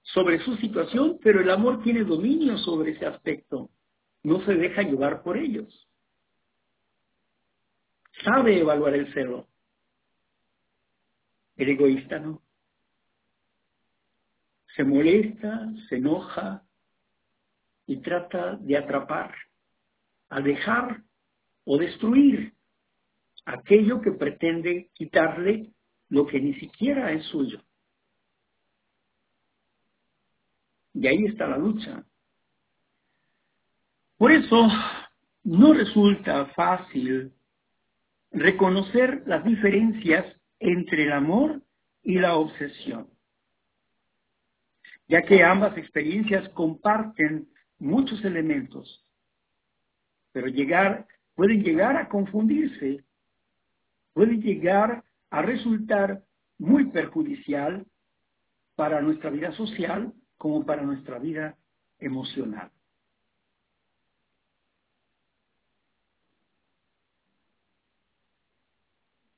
sobre 0.03 0.41
su 0.41 0.57
situación, 0.57 1.19
pero 1.23 1.41
el 1.41 1.51
amor 1.51 1.83
tiene 1.83 2.05
dominio 2.05 2.59
sobre 2.59 2.93
ese 2.93 3.07
aspecto. 3.07 3.71
No 4.23 4.45
se 4.45 4.55
deja 4.55 4.83
llevar 4.83 5.23
por 5.23 5.37
ellos. 5.37 5.89
Sabe 8.25 8.59
evaluar 8.59 8.95
el 8.95 9.13
celo. 9.13 9.49
El 11.57 11.69
egoísta 11.69 12.19
no. 12.19 12.43
Se 14.75 14.83
molesta, 14.83 15.71
se 15.89 15.97
enoja, 15.97 16.65
y 17.87 17.99
trata 17.99 18.57
de 18.57 18.77
atrapar, 18.77 19.35
alejar 20.29 21.03
o 21.65 21.79
destruir 21.79 22.55
aquello 23.45 24.01
que 24.01 24.13
pretende 24.13 24.91
quitarle 24.95 25.73
lo 26.09 26.27
que 26.27 26.41
ni 26.41 26.55
siquiera 26.55 27.13
es 27.13 27.25
suyo. 27.27 27.61
Y 30.95 31.07
ahí 31.07 31.25
está 31.27 31.47
la 31.47 31.59
lucha. 31.59 32.05
Por 34.17 34.31
eso 34.31 34.69
no 35.43 35.75
resulta 35.75 36.47
fácil 36.55 37.33
reconocer 38.31 39.23
las 39.27 39.45
diferencias 39.45 40.25
entre 40.59 41.05
el 41.05 41.13
amor 41.13 41.63
y 42.03 42.19
la 42.19 42.37
obsesión, 42.37 43.09
ya 45.09 45.23
que 45.23 45.43
ambas 45.43 45.77
experiencias 45.77 46.49
comparten 46.51 47.49
muchos 47.85 48.25
elementos, 48.25 49.05
pero 50.33 50.49
llegar, 50.49 51.07
pueden 51.35 51.63
llegar 51.63 51.97
a 51.97 52.09
confundirse, 52.09 53.05
pueden 54.13 54.41
llegar 54.41 55.05
a 55.31 55.43
resultar 55.43 56.25
muy 56.59 56.87
perjudicial 56.87 57.87
para 58.75 59.01
nuestra 59.01 59.31
vida 59.31 59.53
social 59.53 60.13
como 60.39 60.65
para 60.65 60.83
nuestra 60.83 61.19
vida 61.19 61.57
emocional. 61.99 62.71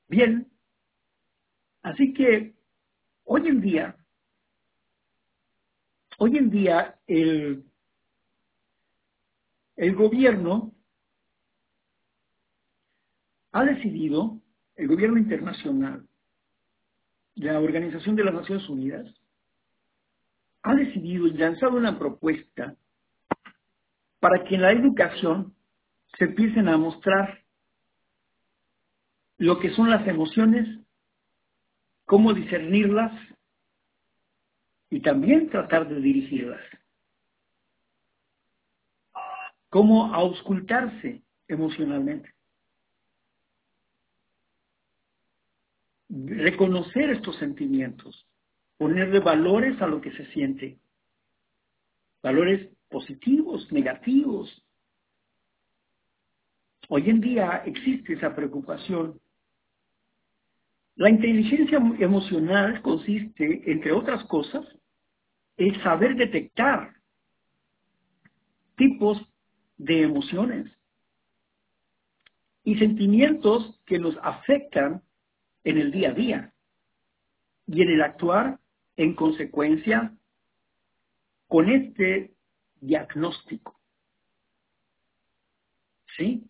Bien, 0.09 0.47
así 1.83 2.15
que 2.15 2.55
hoy 3.25 3.49
en 3.49 3.61
día, 3.61 3.97
hoy 6.19 6.39
en 6.39 6.49
día 6.49 7.01
el 7.09 7.65
el 9.77 9.95
gobierno 9.95 10.73
ha 13.53 13.65
decidido, 13.65 14.41
el 14.75 14.89
gobierno 14.89 15.19
internacional, 15.19 16.07
la 17.35 17.61
Organización 17.61 18.17
de 18.17 18.25
las 18.25 18.35
Naciones 18.35 18.69
Unidas, 18.69 19.07
ha 20.63 20.75
decidido 20.75 21.27
y 21.27 21.33
lanzado 21.33 21.77
una 21.77 21.99
propuesta 21.99 22.75
para 24.19 24.45
que 24.45 24.57
en 24.57 24.63
la 24.63 24.73
educación 24.73 25.55
se 26.19 26.25
empiecen 26.25 26.69
a 26.69 26.79
mostrar 26.79 27.45
lo 29.39 29.59
que 29.59 29.71
son 29.75 29.91
las 29.91 30.07
emociones, 30.09 30.67
cómo 32.07 32.33
discernirlas 32.33 33.13
y 34.89 35.01
también 35.01 35.51
tratar 35.51 35.89
de 35.89 36.01
dirigirlas 36.01 36.63
cómo 39.69 40.15
auscultarse 40.15 41.23
emocionalmente. 41.49 42.35
Reconocer 46.09 47.11
estos 47.11 47.37
sentimientos 47.37 48.27
ponerle 48.77 49.21
valores 49.21 49.81
a 49.81 49.87
lo 49.87 50.01
que 50.01 50.13
se 50.13 50.27
siente. 50.33 50.79
Valores 52.23 52.69
positivos, 52.89 53.71
negativos. 53.73 54.63
Hoy 56.89 57.09
en 57.11 57.21
día 57.21 57.63
existe 57.67 58.15
esa 58.15 58.35
preocupación. 58.35 59.21
La 60.97 61.11
inteligencia 61.11 61.79
emocional 61.99 62.81
consiste, 62.83 63.71
entre 63.71 63.93
otras 63.93 64.25
cosas, 64.25 64.65
en 65.57 65.83
saber 65.83 66.17
detectar 66.17 66.95
tipos 68.77 69.21
de 69.79 70.03
emociones 70.03 70.71
y 72.65 72.77
sentimientos 72.79 73.81
que 73.87 73.99
nos 73.99 74.17
afectan 74.23 75.03
en 75.65 75.79
el 75.79 75.93
día 75.93 76.11
a 76.11 76.15
día 76.15 76.55
y 77.67 77.83
en 77.83 77.91
el 77.91 78.03
actuar 78.03 78.59
en 78.97 79.15
consecuencia 79.15 80.13
con 81.49 81.69
este 81.71 82.35
diagnóstico. 82.81 83.79
¿Sí? 86.17 86.49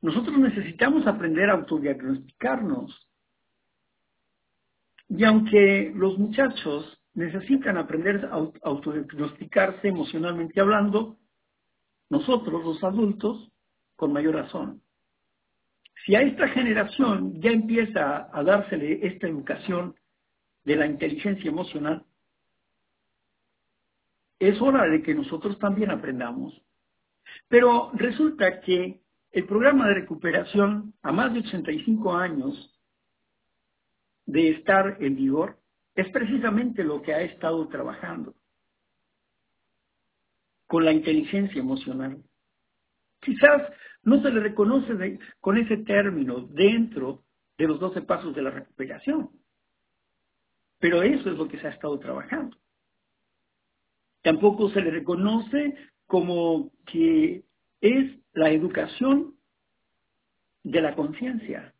Nosotros 0.00 0.38
necesitamos 0.38 1.06
aprender 1.06 1.50
a 1.50 1.54
autodiagnosticarnos. 1.54 3.08
Y 5.08 5.24
aunque 5.24 5.92
los 5.94 6.18
muchachos 6.18 6.98
necesitan 7.14 7.78
aprender 7.78 8.26
a 8.26 8.36
autodiagnosticarse 8.62 9.88
emocionalmente 9.88 10.60
hablando, 10.60 11.16
nosotros, 12.10 12.64
los 12.64 12.82
adultos, 12.82 13.50
con 13.96 14.12
mayor 14.12 14.34
razón. 14.34 14.82
Si 16.06 16.14
a 16.14 16.22
esta 16.22 16.48
generación 16.48 17.40
ya 17.40 17.50
empieza 17.50 18.30
a 18.32 18.42
dársele 18.42 19.06
esta 19.06 19.26
educación 19.26 19.94
de 20.64 20.76
la 20.76 20.86
inteligencia 20.86 21.50
emocional, 21.50 22.04
es 24.38 24.60
hora 24.62 24.88
de 24.88 25.02
que 25.02 25.14
nosotros 25.14 25.58
también 25.58 25.90
aprendamos. 25.90 26.54
Pero 27.48 27.90
resulta 27.94 28.60
que 28.60 29.00
el 29.32 29.44
programa 29.46 29.88
de 29.88 29.94
recuperación 29.94 30.94
a 31.02 31.12
más 31.12 31.32
de 31.34 31.40
85 31.40 32.14
años 32.14 32.74
de 34.24 34.50
estar 34.50 34.96
en 35.00 35.16
vigor 35.16 35.58
es 35.94 36.08
precisamente 36.10 36.84
lo 36.84 37.02
que 37.02 37.12
ha 37.12 37.22
estado 37.22 37.66
trabajando 37.68 38.34
con 40.68 40.84
la 40.84 40.92
inteligencia 40.92 41.60
emocional. 41.60 42.22
Quizás 43.20 43.62
no 44.04 44.22
se 44.22 44.30
le 44.30 44.38
reconoce 44.38 45.18
con 45.40 45.58
ese 45.58 45.78
término 45.78 46.42
dentro 46.42 47.24
de 47.56 47.66
los 47.66 47.80
12 47.80 48.02
pasos 48.02 48.34
de 48.36 48.42
la 48.42 48.50
recuperación, 48.50 49.30
pero 50.78 51.02
eso 51.02 51.30
es 51.30 51.36
lo 51.36 51.48
que 51.48 51.58
se 51.58 51.66
ha 51.66 51.70
estado 51.70 51.98
trabajando. 51.98 52.56
Tampoco 54.22 54.70
se 54.70 54.80
le 54.80 54.90
reconoce 54.90 55.74
como 56.06 56.70
que 56.86 57.44
es 57.80 58.18
la 58.34 58.50
educación 58.50 59.34
de 60.62 60.82
la 60.82 60.94
conciencia. 60.94 61.74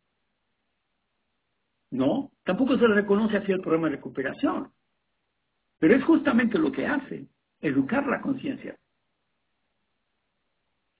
No, 1.91 2.31
tampoco 2.43 2.77
se 2.77 2.87
le 2.87 2.95
reconoce 2.95 3.37
así 3.37 3.51
el 3.51 3.61
programa 3.61 3.89
de 3.89 3.97
recuperación. 3.97 4.71
Pero 5.79 5.95
es 5.95 6.03
justamente 6.03 6.57
lo 6.57 6.71
que 6.71 6.85
hace, 6.85 7.27
educar 7.61 8.05
la 8.07 8.21
conciencia. 8.21 8.77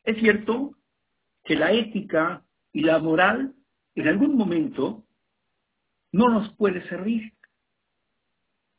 Es 0.03 0.17
cierto 0.17 0.75
que 1.43 1.55
la 1.55 1.71
ética 1.71 2.43
y 2.71 2.81
la 2.81 2.99
moral 2.99 3.55
en 3.95 4.07
algún 4.07 4.35
momento 4.35 5.03
no 6.11 6.29
nos 6.29 6.53
puede 6.55 6.87
servir 6.87 7.33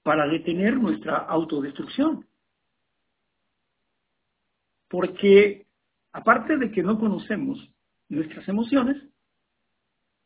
para 0.02 0.26
detener 0.26 0.76
nuestra 0.76 1.16
autodestrucción. 1.16 2.26
Porque 4.88 5.66
aparte 6.12 6.56
de 6.56 6.70
que 6.72 6.82
no 6.82 6.98
conocemos 6.98 7.70
nuestras 8.08 8.48
emociones, 8.48 8.96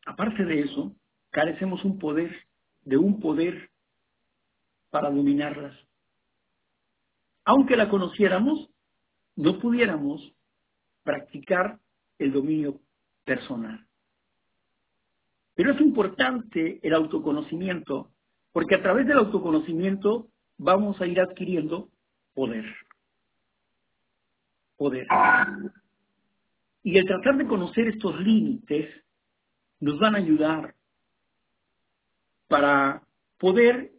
aparte 0.05 0.43
de 0.43 0.61
eso, 0.61 0.95
carecemos 1.29 1.83
un 1.85 1.99
poder, 1.99 2.47
de 2.83 2.97
un 2.97 3.19
poder 3.19 3.69
para 4.89 5.09
dominarlas. 5.09 5.84
Aunque 7.45 7.77
la 7.77 7.89
conociéramos, 7.89 8.69
no 9.35 9.59
pudiéramos 9.59 10.33
practicar 11.03 11.79
el 12.17 12.33
dominio 12.33 12.81
personal. 13.23 13.85
Pero 15.53 15.73
es 15.73 15.81
importante 15.81 16.79
el 16.81 16.93
autoconocimiento, 16.93 18.11
porque 18.51 18.75
a 18.75 18.81
través 18.81 19.07
del 19.07 19.19
autoconocimiento 19.19 20.27
vamos 20.57 20.99
a 20.99 21.07
ir 21.07 21.19
adquiriendo 21.19 21.89
poder 22.33 22.65
poder. 24.77 25.07
Y 26.83 26.97
el 26.97 27.05
tratar 27.05 27.37
de 27.37 27.47
conocer 27.47 27.87
estos 27.87 28.19
límites 28.19 29.03
nos 29.79 29.99
van 29.99 30.15
a 30.15 30.19
ayudar 30.19 30.75
para 32.47 33.01
poder 33.37 33.91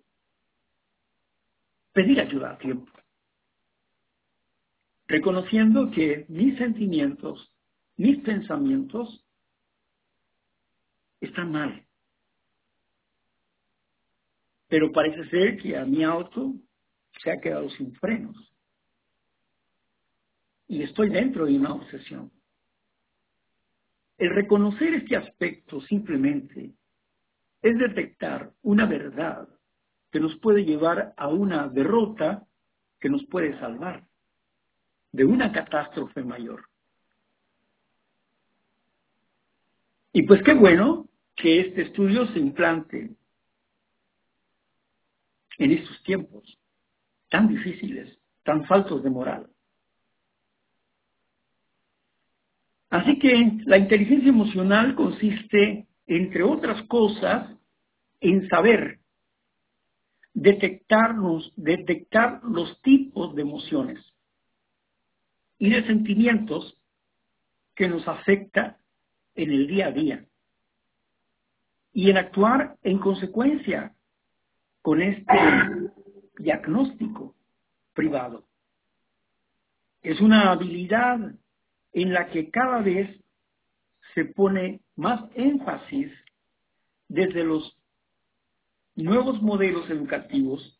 pedir 1.93 2.21
ayuda 2.21 2.53
a 2.53 2.59
tiempo, 2.59 2.93
reconociendo 5.07 5.90
que 5.90 6.27
mis 6.29 6.57
sentimientos, 6.59 7.53
mis 7.97 8.19
pensamientos 8.23 9.25
están 11.21 11.53
mal. 11.53 11.87
Pero 14.69 14.90
parece 14.92 15.29
ser 15.31 15.59
que 15.59 15.77
a 15.77 15.85
mi 15.85 16.03
auto 16.03 16.55
se 17.23 17.31
ha 17.31 17.40
quedado 17.40 17.71
sin 17.71 17.95
frenos 17.95 18.53
y 20.69 20.83
estoy 20.83 21.11
dentro 21.11 21.47
de 21.47 21.57
una 21.57 21.75
obsesión. 21.75 22.33
El 24.19 24.35
reconocer 24.35 24.95
este 24.95 25.16
aspecto 25.16 25.81
simplemente 25.83 26.75
es 27.62 27.79
detectar 27.79 28.53
una 28.62 28.87
verdad 28.87 29.49
que 30.11 30.21
nos 30.21 30.37
puede 30.38 30.64
llevar 30.64 31.14
a 31.16 31.29
una 31.29 31.69
derrota 31.69 32.47
que 32.99 33.09
nos 33.09 33.25
puede 33.27 33.59
salvar 33.61 34.07
de 35.16 35.24
una 35.24 35.50
catástrofe 35.50 36.22
mayor. 36.22 36.68
Y 40.12 40.22
pues 40.24 40.42
qué 40.42 40.52
bueno 40.52 41.09
que 41.35 41.61
este 41.61 41.83
estudio 41.83 42.26
se 42.29 42.38
implante 42.38 43.16
en 45.57 45.70
estos 45.70 46.02
tiempos 46.02 46.59
tan 47.31 47.48
difíciles, 47.48 48.18
tan 48.44 48.66
faltos 48.66 49.02
de 49.02 49.11
moral. 49.11 49.50
Así 52.90 53.18
que 53.18 53.61
la 53.64 53.79
inteligencia 53.79 54.29
emocional 54.29 54.94
consiste, 54.94 55.88
entre 56.07 56.42
otras 56.42 56.83
cosas, 56.88 57.57
en 58.20 58.46
saber 58.48 59.00
detectarnos, 60.35 61.55
detectar 61.57 62.42
los 62.44 62.81
tipos 62.83 63.35
de 63.35 63.42
emociones 63.42 64.15
y 65.59 65.71
de 65.71 65.87
sentimientos 65.87 66.77
que 67.75 67.88
nos 67.88 68.07
afecta 68.09 68.79
en 69.35 69.51
el 69.51 69.66
día 69.66 69.88
a 69.88 69.92
día 69.92 70.25
y 71.92 72.11
en 72.11 72.19
actuar 72.19 72.77
en 72.83 72.99
consecuencia 72.99 73.95
con 74.83 75.01
este 75.01 75.35
diagnóstico 76.38 77.35
privado. 77.95 78.47
Es 80.03 80.21
una 80.21 80.53
habilidad 80.53 81.19
en 81.92 82.12
la 82.12 82.29
que 82.29 82.51
cada 82.51 82.81
vez 82.81 83.19
se 84.14 84.27
pone 84.27 84.81
más 84.95 85.25
énfasis 85.35 86.12
desde 87.09 87.45
los 87.45 87.77
nuevos 88.95 89.40
modelos 89.42 89.88
educativos, 89.90 90.79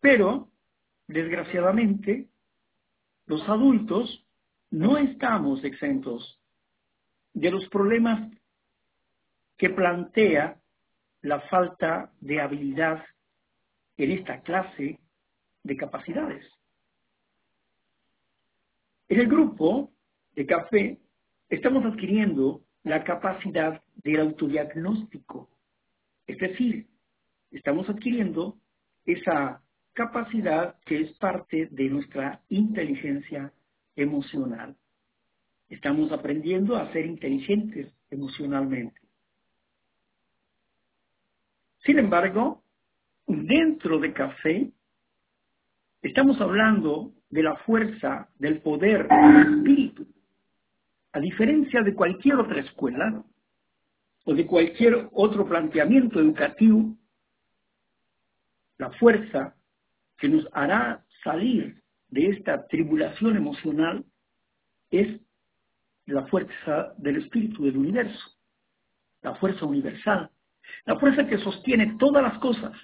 pero, 0.00 0.48
desgraciadamente, 1.06 2.28
los 3.30 3.48
adultos 3.48 4.26
no 4.72 4.98
estamos 4.98 5.62
exentos 5.62 6.40
de 7.32 7.52
los 7.52 7.68
problemas 7.68 8.28
que 9.56 9.70
plantea 9.70 10.60
la 11.22 11.38
falta 11.42 12.10
de 12.20 12.40
habilidad 12.40 13.04
en 13.98 14.10
esta 14.10 14.40
clase 14.40 14.98
de 15.62 15.76
capacidades. 15.76 16.44
En 19.08 19.20
el 19.20 19.28
grupo 19.28 19.92
de 20.34 20.46
café 20.46 20.98
estamos 21.48 21.84
adquiriendo 21.84 22.62
la 22.82 23.04
capacidad 23.04 23.80
del 24.02 24.22
autodiagnóstico. 24.22 25.48
Es 26.26 26.36
decir, 26.36 26.88
estamos 27.52 27.88
adquiriendo 27.88 28.56
esa 29.06 29.62
capacidad 29.92 30.76
que 30.84 31.00
es 31.02 31.12
parte 31.18 31.68
de 31.70 31.88
nuestra 31.88 32.40
inteligencia 32.48 33.52
emocional. 33.96 34.76
Estamos 35.68 36.10
aprendiendo 36.12 36.76
a 36.76 36.92
ser 36.92 37.06
inteligentes 37.06 37.92
emocionalmente. 38.10 39.00
Sin 41.84 41.98
embargo, 41.98 42.62
dentro 43.26 43.98
de 43.98 44.12
café 44.12 44.70
estamos 46.02 46.40
hablando 46.40 47.12
de 47.30 47.42
la 47.42 47.56
fuerza, 47.58 48.28
del 48.38 48.60
poder 48.60 49.06
del 49.06 49.58
espíritu. 49.58 50.06
A 51.12 51.20
diferencia 51.20 51.82
de 51.82 51.94
cualquier 51.94 52.36
otra 52.36 52.60
escuela 52.60 53.24
o 54.24 54.34
de 54.34 54.46
cualquier 54.46 55.08
otro 55.12 55.46
planteamiento 55.46 56.20
educativo, 56.20 56.96
la 58.78 58.90
fuerza 58.92 59.54
que 60.20 60.28
nos 60.28 60.46
hará 60.52 61.04
salir 61.24 61.82
de 62.08 62.28
esta 62.28 62.66
tribulación 62.68 63.36
emocional 63.36 64.04
es 64.90 65.20
la 66.06 66.26
fuerza 66.26 66.92
del 66.98 67.16
espíritu 67.16 67.64
del 67.64 67.78
universo, 67.78 68.36
la 69.22 69.34
fuerza 69.36 69.64
universal, 69.64 70.30
la 70.84 70.98
fuerza 70.98 71.26
que 71.26 71.38
sostiene 71.38 71.96
todas 71.98 72.22
las 72.22 72.38
cosas, 72.38 72.76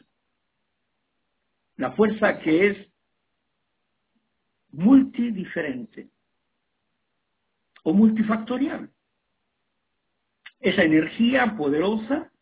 la 1.77 1.93
fuerza 1.93 2.39
que 2.39 2.69
es 2.69 2.89
multidiferente 4.71 6.09
o 7.83 7.93
multifactorial. 7.93 8.91
Esa 10.61 10.85
energía 10.85 11.55
poderosa 11.57 12.33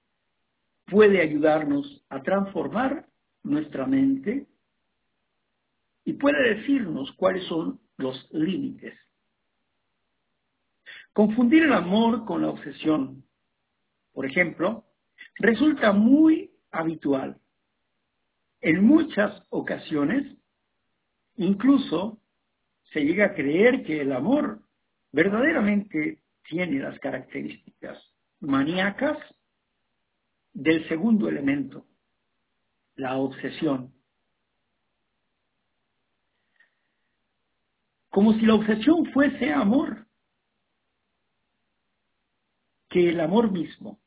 puede 0.86 1.20
ayudarnos 1.20 2.04
a 2.08 2.22
transformar 2.22 3.08
nuestra 3.42 3.86
mente 3.86 4.46
y 6.04 6.14
puede 6.14 6.56
decirnos 6.56 7.12
cuáles 7.12 7.44
son 7.46 7.80
los 7.96 8.28
límites. 8.32 8.94
Confundir 11.12 11.64
el 11.64 11.72
amor 11.72 12.24
con 12.24 12.42
la 12.42 12.48
obsesión, 12.48 13.24
por 14.12 14.26
ejemplo, 14.26 14.84
resulta 15.36 15.92
muy 15.92 16.50
habitual. 16.70 17.38
En 18.60 18.84
muchas 18.84 19.42
ocasiones, 19.50 20.36
incluso 21.36 22.20
se 22.92 23.00
llega 23.00 23.26
a 23.26 23.34
creer 23.34 23.84
que 23.84 24.00
el 24.00 24.12
amor 24.12 24.60
verdaderamente 25.12 26.22
tiene 26.48 26.80
las 26.80 26.98
características 26.98 27.98
maníacas 28.40 29.18
del 30.52 30.86
segundo 30.88 31.28
elemento, 31.28 31.86
la 32.96 33.16
obsesión. 33.16 33.92
Como 38.14 38.32
si 38.34 38.46
la 38.46 38.54
obsesión 38.54 39.06
fuese 39.06 39.52
amor, 39.52 40.06
que 42.88 43.08
el 43.08 43.18
amor 43.18 43.50
mismo. 43.50 43.98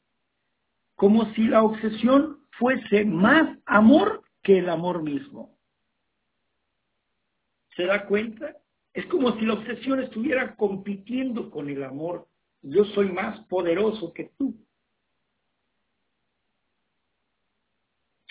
Como 0.96 1.26
si 1.34 1.44
la 1.44 1.62
obsesión 1.62 2.40
fuese 2.52 3.04
más 3.04 3.60
amor 3.66 4.24
que 4.44 4.60
el 4.60 4.70
amor 4.70 5.04
mismo. 5.04 5.58
¿Se 7.76 7.84
da 7.84 8.06
cuenta? 8.06 8.56
Es 8.94 9.06
como 9.08 9.38
si 9.38 9.46
la 9.46 9.56
obsesión 9.56 10.00
estuviera 10.00 10.56
compitiendo 10.56 11.52
con 11.52 11.68
el 11.68 11.84
amor. 11.84 12.30
Yo 12.62 12.86
soy 12.86 13.12
más 13.12 13.42
poderoso 13.48 14.14
que 14.14 14.32
tú. 14.38 14.56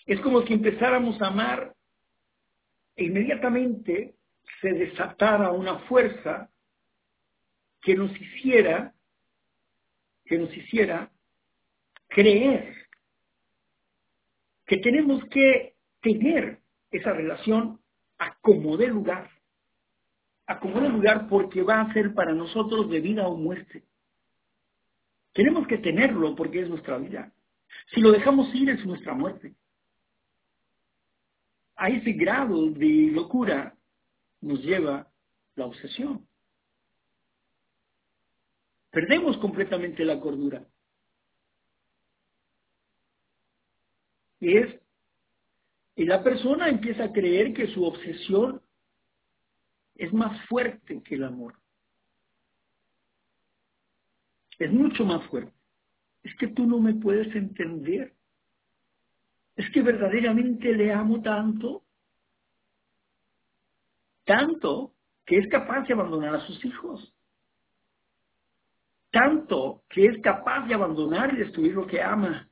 Es 0.07 0.19
como 0.21 0.41
si 0.41 0.55
empezáramos 0.55 1.21
a 1.21 1.27
amar 1.27 1.77
e 2.97 3.05
inmediatamente 3.05 4.17
se 4.61 4.73
desatara 4.73 5.51
una 5.51 5.79
fuerza 5.81 6.51
que 7.81 7.95
nos 7.95 8.11
hiciera 8.21 8.93
que 10.25 10.39
nos 10.39 10.57
hiciera 10.57 11.13
creer 12.09 12.75
que 14.67 14.79
tenemos 14.79 15.25
que 15.27 15.77
tener 16.01 16.59
esa 16.91 17.13
relación 17.13 17.81
a 18.19 18.35
como 18.41 18.77
de 18.77 18.89
lugar 18.89 19.31
acomode 20.47 20.89
lugar 20.89 21.29
porque 21.29 21.63
va 21.63 21.81
a 21.81 21.93
ser 21.93 22.15
para 22.15 22.33
nosotros 22.33 22.89
de 22.89 23.01
vida 23.01 23.27
o 23.27 23.37
muerte. 23.37 23.83
Tenemos 25.33 25.67
que 25.67 25.79
tenerlo 25.79 26.35
porque 26.35 26.63
es 26.63 26.69
nuestra 26.69 26.99
vida. 26.99 27.33
Si 27.93 28.01
lo 28.01 28.13
dejamos 28.13 28.55
ir 28.55 28.71
es 28.71 28.85
nuestra 28.87 29.13
muerte. 29.13 29.55
A 31.75 31.89
ese 31.91 32.13
grado 32.13 32.71
de 32.71 33.11
locura 33.13 33.76
nos 34.41 34.63
lleva 34.63 35.11
la 35.55 35.67
obsesión. 35.67 36.27
Perdemos 38.91 39.37
completamente 39.39 40.05
la 40.05 40.21
cordura. 40.21 40.67
Y 44.41 44.57
es, 44.57 44.81
y 45.97 46.05
la 46.05 46.23
persona 46.23 46.69
empieza 46.69 47.05
a 47.05 47.13
creer 47.13 47.53
que 47.55 47.69
su 47.69 47.85
obsesión 47.85 48.63
es 49.95 50.13
más 50.13 50.47
fuerte 50.47 51.03
que 51.03 51.15
el 51.15 51.25
amor. 51.25 51.59
Es 54.59 54.71
mucho 54.71 55.05
más 55.05 55.27
fuerte. 55.29 55.53
Es 56.23 56.35
que 56.37 56.49
tú 56.49 56.67
no 56.67 56.79
me 56.81 56.95
puedes 56.95 57.35
entender. 57.35 58.15
Es 59.57 59.71
que 59.71 59.83
verdaderamente 59.83 60.73
le 60.73 60.93
amo 60.93 61.23
tanto, 61.23 61.86
tanto 64.27 64.93
que 65.25 65.39
es 65.39 65.49
capaz 65.49 65.87
de 65.87 65.95
abandonar 65.95 66.35
a 66.35 66.47
sus 66.47 66.63
hijos. 66.63 67.15
Tanto 69.11 69.83
que 69.89 70.05
es 70.05 70.21
capaz 70.23 70.67
de 70.67 70.75
abandonar 70.75 71.33
y 71.33 71.39
destruir 71.39 71.73
lo 71.73 71.87
que 71.87 72.03
ama. 72.03 72.51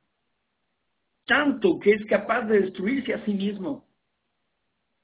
Tanto 1.27 1.77
que 1.79 1.91
es 1.91 2.05
capaz 2.07 2.41
de 2.45 2.61
destruirse 2.61 3.13
a 3.13 3.23
sí 3.23 3.33
mismo 3.33 3.85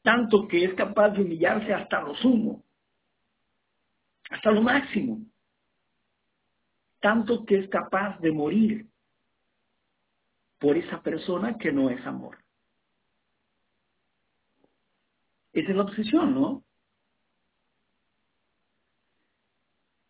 tanto 0.02 0.48
que 0.48 0.64
es 0.64 0.74
capaz 0.74 1.10
de 1.12 1.22
humillarse 1.22 1.74
hasta 1.74 2.02
lo 2.02 2.16
sumo, 2.16 2.64
hasta 4.30 4.52
lo 4.52 4.62
máximo, 4.62 5.20
tanto 7.00 7.46
que 7.46 7.60
es 7.60 7.70
capaz 7.70 8.20
de 8.20 8.32
morir 8.32 8.88
por 10.60 10.78
esa 10.78 11.02
persona 11.02 11.58
que 11.58 11.72
no 11.72 11.90
es 11.90 12.06
amor. 12.06 12.38
Es 15.54 15.68
la 15.70 15.84
obsesión, 15.84 16.34
¿no? 16.34 16.64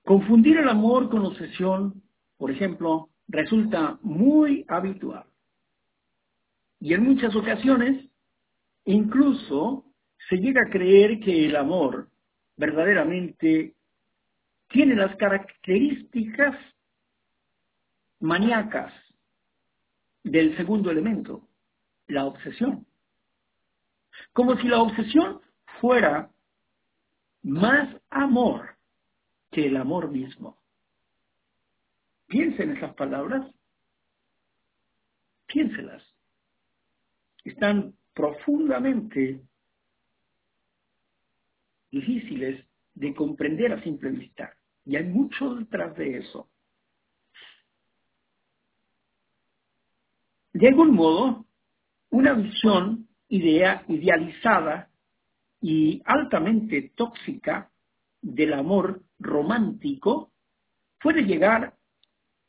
Confundir 0.04 0.58
el 0.58 0.70
amor 0.70 1.10
con 1.10 1.26
obsesión, 1.26 2.04
por 2.38 2.52
ejemplo, 2.52 3.10
resulta 3.28 3.98
muy 4.02 4.66
habitual. 4.68 5.26
Y 6.80 6.94
en 6.94 7.04
muchas 7.04 7.36
ocasiones 7.36 8.12
Incluso 8.86 9.86
se 10.30 10.38
llega 10.38 10.62
a 10.62 10.72
creer 10.72 11.20
que 11.20 11.46
el 11.46 11.56
amor 11.56 12.10
verdaderamente 12.58 13.76
tiene 14.70 14.96
las 14.96 15.16
características 15.18 16.56
maníacas 18.20 18.94
del 20.24 20.56
segundo 20.58 20.92
elemento, 20.92 21.48
la 22.08 22.26
obsesión. 22.26 22.86
Como 24.34 24.56
si 24.58 24.68
la 24.68 24.82
obsesión 24.82 25.42
fuera 25.80 26.32
más 27.44 27.96
amor 28.10 28.78
que 29.52 29.68
el 29.68 29.78
amor 29.78 30.10
mismo. 30.12 30.58
Piensen 32.28 32.78
esas 32.78 32.94
palabras. 32.96 33.46
Piénselas. 35.48 36.04
Están 37.44 37.94
profundamente 38.14 39.42
difíciles 41.92 42.66
de 42.94 43.14
comprender 43.14 43.74
a 43.74 43.84
simple 43.84 44.12
vista. 44.12 44.56
Y 44.86 44.96
hay 44.96 45.06
mucho 45.06 45.56
detrás 45.56 45.96
de 45.98 46.18
eso. 46.20 46.50
De 50.54 50.68
algún 50.68 50.94
modo, 50.94 51.46
una 52.10 52.34
visión 52.34 53.08
idea, 53.32 53.84
idealizada 53.88 54.90
y 55.62 56.02
altamente 56.06 56.92
tóxica 56.96 57.72
del 58.22 58.54
amor 58.54 59.02
romántico 59.20 60.32
puede 61.00 61.24
llegar 61.24 61.76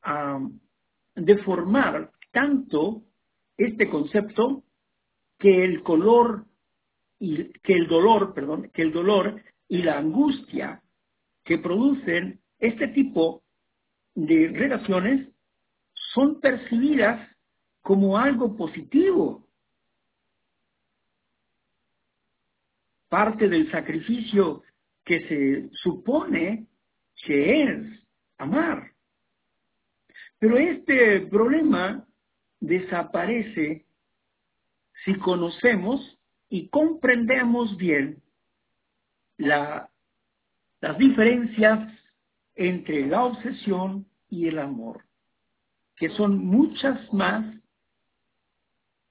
a 0.03 0.41
deformar 1.15 2.11
tanto 2.33 3.03
este 3.57 3.89
concepto 3.89 4.65
que 5.39 5.65
el 5.65 5.83
color 5.83 6.47
y 7.19 7.45
que 7.61 7.75
el 7.75 7.87
dolor, 7.87 8.35
perdón, 8.35 8.71
que 8.75 8.83
el 8.83 8.93
dolor 8.93 9.41
y 9.69 9.83
la 9.83 9.99
angustia 9.99 10.83
que 11.45 11.59
producen 11.59 12.41
este 12.59 12.89
tipo 12.89 13.43
de 14.15 14.49
relaciones 14.49 15.29
son 16.13 16.41
percibidas 16.41 17.29
como 17.83 18.19
algo 18.19 18.57
positivo. 18.57 19.47
Parte 23.13 23.47
del 23.47 23.71
sacrificio 23.71 24.63
que 25.05 25.29
se 25.29 25.69
supone 25.83 26.67
que 27.27 27.63
es 27.63 28.07
amar. 28.39 28.91
Pero 30.39 30.57
este 30.57 31.21
problema 31.27 32.09
desaparece 32.59 33.85
si 35.05 35.15
conocemos 35.19 36.19
y 36.49 36.69
comprendemos 36.69 37.77
bien 37.77 38.23
las 39.37 39.91
diferencias 40.97 41.93
entre 42.55 43.07
la 43.09 43.25
obsesión 43.25 44.07
y 44.31 44.49
el 44.49 44.59
amor, 44.59 45.05
que 45.97 46.09
son 46.09 46.39
muchas 46.39 47.13
más 47.13 47.45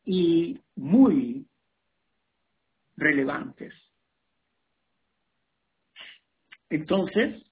y 0.03 0.59
muy 0.75 1.45
relevantes. 2.97 3.75
Entonces, 6.71 7.43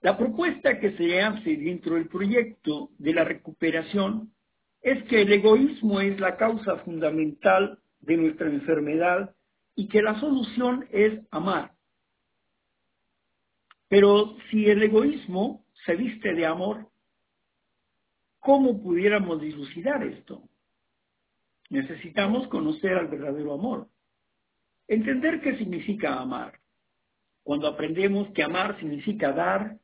la 0.00 0.16
propuesta 0.16 0.78
que 0.78 0.96
se 0.96 1.20
hace 1.20 1.56
dentro 1.56 1.96
del 1.96 2.06
proyecto 2.06 2.90
de 2.96 3.12
la 3.12 3.24
recuperación 3.24 4.32
es 4.80 5.02
que 5.04 5.22
el 5.22 5.32
egoísmo 5.32 6.00
es 6.00 6.20
la 6.20 6.36
causa 6.36 6.76
fundamental 6.84 7.80
de 7.98 8.16
nuestra 8.16 8.48
enfermedad 8.48 9.34
y 9.74 9.88
que 9.88 10.00
la 10.00 10.18
solución 10.20 10.86
es 10.92 11.20
amar. 11.32 11.72
Pero 13.88 14.36
si 14.48 14.66
el 14.66 14.84
egoísmo 14.84 15.64
se 15.84 15.96
viste 15.96 16.34
de 16.34 16.46
amor, 16.46 16.88
¿cómo 18.38 18.80
pudiéramos 18.80 19.40
dilucidar 19.40 20.04
esto? 20.04 20.40
Necesitamos 21.68 22.46
conocer 22.46 22.92
al 22.92 23.08
verdadero 23.08 23.54
amor. 23.54 23.88
Entender 24.86 25.40
qué 25.40 25.58
significa 25.58 26.20
amar. 26.20 26.60
Cuando 27.46 27.68
aprendemos 27.68 28.28
que 28.32 28.42
amar 28.42 28.76
significa 28.80 29.30
dar, 29.30 29.78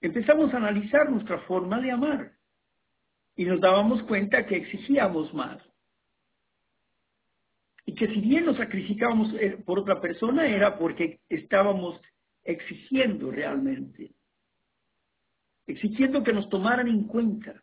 empezamos 0.00 0.50
a 0.54 0.56
analizar 0.56 1.10
nuestra 1.10 1.40
forma 1.40 1.78
de 1.78 1.90
amar 1.90 2.32
y 3.36 3.44
nos 3.44 3.60
dábamos 3.60 4.02
cuenta 4.04 4.46
que 4.46 4.56
exigíamos 4.56 5.34
más. 5.34 5.62
Y 7.84 7.94
que 7.94 8.06
si 8.06 8.22
bien 8.22 8.46
nos 8.46 8.56
sacrificábamos 8.56 9.30
eh, 9.34 9.62
por 9.62 9.80
otra 9.80 10.00
persona 10.00 10.46
era 10.46 10.78
porque 10.78 11.20
estábamos 11.28 12.00
exigiendo 12.44 13.30
realmente, 13.30 14.14
exigiendo 15.66 16.24
que 16.24 16.32
nos 16.32 16.48
tomaran 16.48 16.88
en 16.88 17.06
cuenta. 17.06 17.62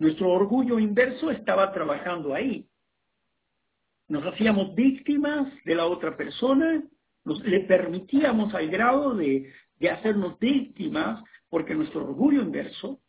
Nuestro 0.00 0.32
orgullo 0.32 0.80
inverso 0.80 1.30
estaba 1.30 1.70
trabajando 1.72 2.34
ahí. 2.34 2.68
Nos 4.08 4.24
hacíamos 4.24 4.74
víctimas 4.74 5.52
de 5.64 5.74
la 5.74 5.86
otra 5.86 6.16
persona, 6.16 6.82
le 7.24 7.60
permitíamos 7.60 8.54
al 8.54 8.68
grado 8.68 9.14
de 9.14 9.52
hacernos 9.90 10.38
víctimas 10.38 11.22
porque 11.48 11.74
nuestro 11.74 12.04
orgullo 12.04 12.42
inverso 12.42 13.00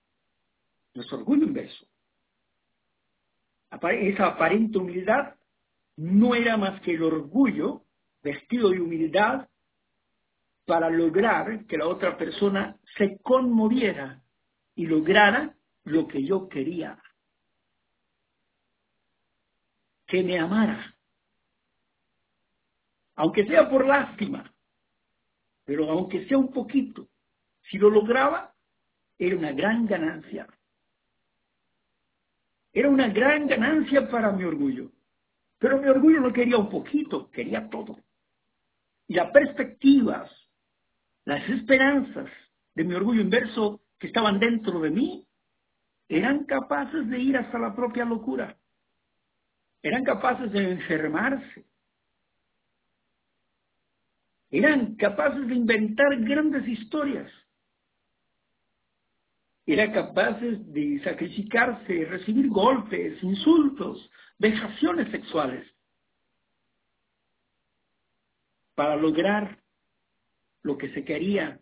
nuestro 0.98 1.20
orgullo 1.20 1.46
inverso. 1.46 1.88
Esa 3.72 4.28
aparente 4.28 4.78
humildad 4.78 5.36
no 5.96 6.36
era 6.36 6.58
más 6.58 6.82
que 6.82 6.96
el 6.96 7.04
orgullo 7.04 7.84
vestido 8.24 8.70
de 8.70 8.82
humildad 8.82 9.48
para 10.66 10.90
lograr 10.90 11.66
que 11.66 11.78
la 11.78 11.88
otra 11.88 12.18
persona 12.18 12.78
se 12.98 13.20
conmoviera 13.22 14.22
y 14.76 14.86
lograra 14.88 15.56
lo 15.86 16.08
que 16.08 16.24
yo 16.24 16.50
quería. 16.50 17.02
Que 20.08 20.24
me 20.24 20.40
amara. 20.40 20.96
Aunque 23.16 23.46
sea 23.46 23.70
por 23.70 23.86
lástima, 23.86 24.52
pero 25.66 25.90
aunque 25.90 26.26
sea 26.28 26.38
un 26.38 26.52
poquito. 26.52 27.08
Si 27.70 27.78
lo 27.78 27.90
lograba, 27.90 28.54
era 29.20 29.36
una 29.36 29.52
gran 29.52 29.86
ganancia. 29.86 30.48
Era 32.72 32.90
una 32.90 33.10
gran 33.10 33.48
ganancia 33.48 34.08
para 34.10 34.32
mi 34.32 34.44
orgullo. 34.44 34.92
Pero 35.58 35.82
mi 35.82 35.88
orgullo 35.88 36.22
no 36.22 36.32
quería 36.32 36.58
un 36.58 36.70
poquito, 36.70 37.30
quería 37.32 37.70
todo. 37.70 37.98
Y 39.08 39.16
las 39.16 39.32
perspectivas, 39.32 40.30
las 41.26 41.48
esperanzas 41.50 42.30
de 42.76 42.84
mi 42.84 42.94
orgullo 42.94 43.22
inverso 43.22 43.82
que 43.98 44.08
estaban 44.08 44.40
dentro 44.40 44.80
de 44.80 44.92
mí, 44.92 45.26
eran 46.08 46.46
capaces 46.46 47.10
de 47.10 47.20
ir 47.20 47.38
hasta 47.38 47.58
la 47.58 47.76
propia 47.76 48.06
locura. 48.06 48.56
Eran 49.88 50.04
capaces 50.04 50.52
de 50.52 50.72
enfermarse. 50.72 51.66
Eran 54.50 54.96
capaces 54.96 55.48
de 55.48 55.56
inventar 55.56 56.16
grandes 56.20 56.68
historias 56.68 57.32
era 59.68 59.92
capaces 59.92 60.66
de 60.72 61.02
sacrificarse, 61.04 62.06
recibir 62.06 62.48
golpes, 62.48 63.22
insultos, 63.22 64.10
vejaciones 64.40 65.12
sexuales 65.12 65.68
para 68.76 68.96
lograr 68.96 69.60
lo 70.62 70.78
que 70.78 70.94
se 70.94 71.04
quería. 71.04 71.60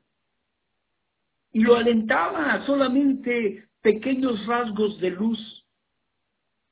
Y 1.52 1.62
lo 1.62 1.76
alentaba 1.76 2.64
solamente 2.68 3.68
pequeños 3.82 4.46
rasgos 4.46 5.00
de 5.00 5.10
luz 5.10 5.65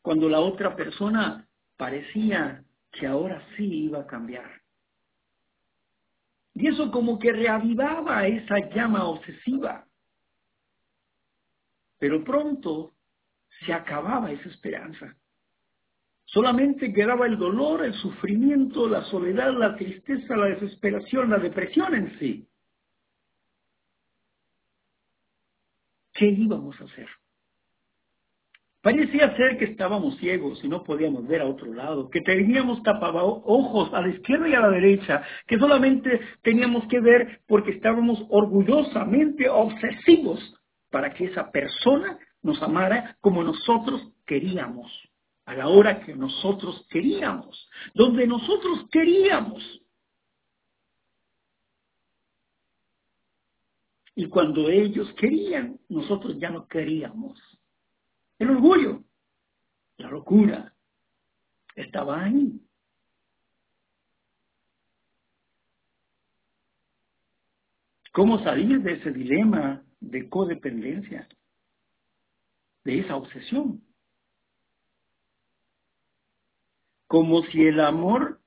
cuando 0.03 0.29
la 0.29 0.39
otra 0.39 0.75
persona 0.75 1.47
parecía 1.75 2.63
que 2.91 3.07
ahora 3.07 3.43
sí 3.57 3.85
iba 3.85 4.01
a 4.01 4.05
cambiar. 4.05 4.61
Y 6.53 6.67
eso 6.67 6.91
como 6.91 7.17
que 7.17 7.31
reavivaba 7.31 8.27
esa 8.27 8.59
llama 8.69 9.05
obsesiva 9.05 9.87
pero 12.03 12.21
pronto 12.21 12.91
se 13.65 13.71
acababa 13.71 14.29
esa 14.29 14.49
esperanza. 14.49 15.15
Solamente 16.25 16.91
quedaba 16.91 17.25
el 17.27 17.37
dolor, 17.37 17.85
el 17.85 17.93
sufrimiento, 17.93 18.89
la 18.89 19.05
soledad, 19.05 19.53
la 19.57 19.77
tristeza, 19.77 20.35
la 20.35 20.47
desesperación, 20.47 21.29
la 21.29 21.37
depresión 21.37 21.95
en 21.95 22.19
sí. 22.19 22.45
¿Qué 26.13 26.25
íbamos 26.25 26.77
a 26.81 26.83
hacer? 26.83 27.07
Parecía 28.83 29.33
ser 29.37 29.57
que 29.57 29.63
estábamos 29.63 30.17
ciegos 30.17 30.61
y 30.61 30.67
no 30.67 30.83
podíamos 30.83 31.25
ver 31.25 31.39
a 31.39 31.45
otro 31.45 31.73
lado, 31.73 32.09
que 32.09 32.19
teníamos 32.19 32.81
ojos 32.83 33.93
a 33.93 34.01
la 34.01 34.09
izquierda 34.09 34.49
y 34.49 34.53
a 34.53 34.59
la 34.59 34.71
derecha, 34.71 35.23
que 35.47 35.57
solamente 35.57 36.19
teníamos 36.41 36.85
que 36.89 36.99
ver 36.99 37.39
porque 37.47 37.71
estábamos 37.71 38.21
orgullosamente 38.27 39.47
obsesivos 39.47 40.53
para 40.91 41.13
que 41.13 41.27
esa 41.27 41.49
persona 41.49 42.19
nos 42.41 42.61
amara 42.61 43.15
como 43.21 43.41
nosotros 43.41 44.01
queríamos, 44.25 44.91
a 45.45 45.53
la 45.53 45.69
hora 45.69 46.01
que 46.01 46.13
nosotros 46.13 46.85
queríamos, 46.89 47.69
donde 47.93 48.27
nosotros 48.27 48.85
queríamos. 48.91 49.63
Y 54.13 54.27
cuando 54.27 54.69
ellos 54.69 55.09
querían, 55.13 55.79
nosotros 55.87 56.37
ya 56.37 56.49
no 56.49 56.67
queríamos. 56.67 57.52
El 58.43 58.49
orgullo, 58.49 59.01
la 59.95 60.09
locura, 60.09 60.75
estaba 61.75 62.25
ahí. 62.25 62.59
¿Cómo 68.11 68.43
salir 68.43 68.81
de 68.81 68.95
ese 68.95 69.11
dilema 69.11 69.81
de 70.01 70.27
codependencia, 70.27 71.25
de 72.83 72.99
esa 72.99 73.15
obsesión. 73.15 73.81
Como 77.07 77.43
si 77.43 77.61
el 77.61 77.79
amor, 77.79 78.41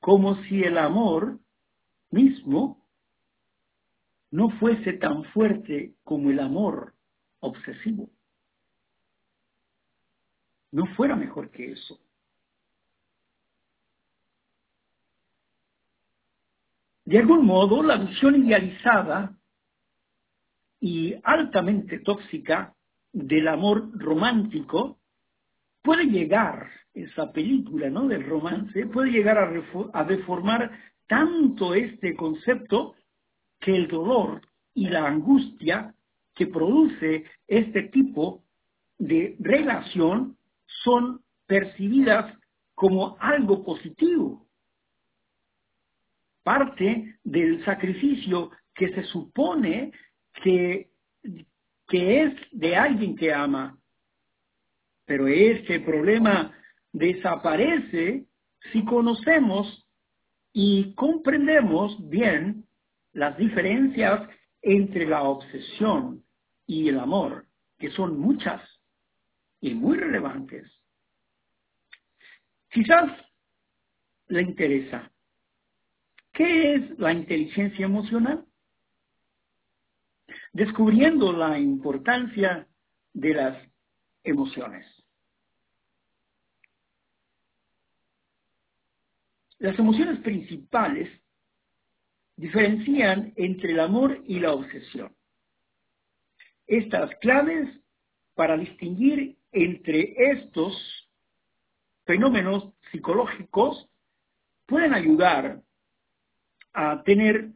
como 0.00 0.42
si 0.42 0.64
el 0.64 0.76
amor 0.76 1.38
mismo 2.10 2.84
no 4.32 4.50
fuese 4.58 4.94
tan 4.94 5.22
fuerte 5.26 5.94
como 6.02 6.30
el 6.30 6.40
amor 6.40 6.94
obsesivo. 7.38 8.10
No 10.72 10.86
fuera 10.94 11.16
mejor 11.16 11.50
que 11.50 11.72
eso. 11.72 11.98
De 17.04 17.18
algún 17.18 17.44
modo, 17.44 17.82
la 17.82 17.96
visión 17.96 18.36
idealizada 18.36 19.36
y 20.80 21.14
altamente 21.24 21.98
tóxica 22.00 22.74
del 23.12 23.48
amor 23.48 23.90
romántico, 23.98 24.98
puede 25.82 26.04
llegar, 26.04 26.70
esa 26.94 27.32
película 27.32 27.90
¿no? 27.90 28.06
del 28.06 28.24
romance, 28.24 28.86
puede 28.86 29.10
llegar 29.10 29.38
a, 29.38 29.50
a 29.92 30.04
deformar 30.04 30.70
tanto 31.06 31.74
este 31.74 32.14
concepto 32.14 32.94
que 33.58 33.74
el 33.74 33.88
dolor 33.88 34.42
y 34.74 34.88
la 34.88 35.06
angustia 35.06 35.94
que 36.34 36.46
produce 36.46 37.24
este 37.46 37.82
tipo 37.88 38.44
de 38.98 39.36
relación 39.40 40.36
son 40.82 41.22
percibidas 41.46 42.36
como 42.74 43.16
algo 43.20 43.64
positivo. 43.64 44.46
Parte 46.42 47.18
del 47.22 47.64
sacrificio 47.64 48.50
que 48.74 48.88
se 48.94 49.04
supone 49.04 49.92
que, 50.42 50.90
que 51.88 52.22
es 52.22 52.34
de 52.52 52.76
alguien 52.76 53.16
que 53.16 53.32
ama. 53.32 53.78
Pero 55.04 55.28
este 55.28 55.80
problema 55.80 56.52
desaparece 56.92 58.26
si 58.72 58.84
conocemos 58.84 59.86
y 60.52 60.94
comprendemos 60.94 61.96
bien 62.08 62.64
las 63.12 63.36
diferencias 63.36 64.28
entre 64.62 65.06
la 65.06 65.22
obsesión 65.22 66.24
y 66.66 66.88
el 66.88 66.98
amor, 66.98 67.46
que 67.78 67.90
son 67.90 68.18
muchas 68.18 68.62
y 69.60 69.74
muy 69.74 69.98
relevantes. 69.98 70.70
Quizás 72.70 73.10
le 74.28 74.42
interesa. 74.42 75.10
¿Qué 76.32 76.74
es 76.74 76.98
la 76.98 77.12
inteligencia 77.12 77.84
emocional? 77.84 78.46
Descubriendo 80.52 81.32
la 81.32 81.58
importancia 81.58 82.66
de 83.12 83.34
las 83.34 83.68
emociones. 84.22 84.86
Las 89.58 89.78
emociones 89.78 90.20
principales 90.20 91.10
diferencian 92.36 93.34
entre 93.36 93.72
el 93.72 93.80
amor 93.80 94.22
y 94.26 94.40
la 94.40 94.52
obsesión. 94.52 95.14
Estas 96.66 97.14
claves 97.16 97.68
para 98.34 98.56
distinguir 98.56 99.36
entre 99.52 100.14
estos 100.32 100.74
fenómenos 102.04 102.72
psicológicos 102.90 103.88
pueden 104.66 104.94
ayudar 104.94 105.62
a 106.72 107.02
tener 107.02 107.50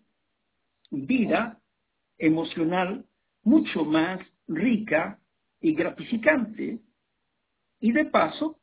vida 0.91 1.61
emocional 2.19 3.07
mucho 3.43 3.85
más 3.85 4.21
rica 4.47 5.19
y 5.61 5.75
gratificante 5.75 6.81
y 7.81 7.93
de 7.93 8.05
paso 8.07 8.61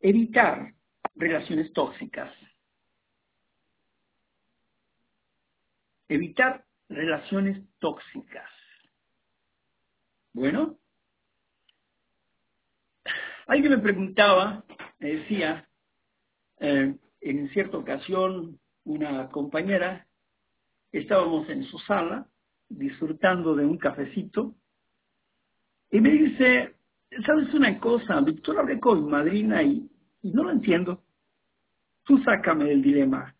evitar 0.00 0.74
relaciones 1.14 1.72
tóxicas. 1.72 2.32
Evitar 6.08 6.64
relaciones 6.88 7.62
tóxicas. 7.78 8.50
Bueno, 10.32 10.78
alguien 13.48 13.72
me 13.72 13.78
preguntaba, 13.78 14.64
me 15.00 15.14
decía, 15.14 15.68
eh, 16.60 16.94
en 17.20 17.48
cierta 17.50 17.78
ocasión 17.78 18.60
una 18.84 19.28
compañera, 19.30 20.06
estábamos 20.92 21.48
en 21.48 21.64
su 21.64 21.78
sala 21.80 22.26
disfrutando 22.68 23.56
de 23.56 23.64
un 23.64 23.78
cafecito 23.78 24.54
y 25.90 26.00
me 26.00 26.10
dice, 26.10 26.76
¿sabes 27.24 27.52
una 27.54 27.80
cosa? 27.80 28.20
Víctor 28.20 28.58
hablé 28.58 28.78
con 28.78 29.08
madrina 29.08 29.62
y 29.62 29.88
no 30.22 30.44
lo 30.44 30.50
entiendo. 30.50 31.02
Tú 32.04 32.18
sácame 32.18 32.64
del 32.64 32.82
dilema. 32.82 33.34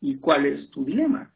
¿Y 0.00 0.18
cuál 0.18 0.46
es 0.46 0.70
tu 0.70 0.84
dilema? 0.84 1.33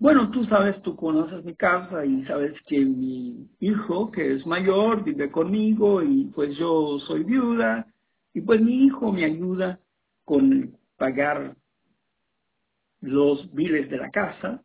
Bueno, 0.00 0.30
tú 0.30 0.44
sabes, 0.44 0.80
tú 0.80 0.96
conoces 0.96 1.44
mi 1.44 1.54
casa 1.54 2.06
y 2.06 2.24
sabes 2.24 2.54
que 2.66 2.80
mi 2.80 3.50
hijo, 3.60 4.10
que 4.10 4.32
es 4.34 4.46
mayor, 4.46 5.04
vive 5.04 5.30
conmigo 5.30 6.02
y 6.02 6.24
pues 6.34 6.56
yo 6.56 6.98
soy 7.00 7.22
viuda 7.22 7.86
y 8.32 8.40
pues 8.40 8.62
mi 8.62 8.86
hijo 8.86 9.12
me 9.12 9.26
ayuda 9.26 9.78
con 10.24 10.74
pagar 10.96 11.54
los 13.02 13.52
biles 13.52 13.90
de 13.90 13.98
la 13.98 14.10
casa 14.10 14.62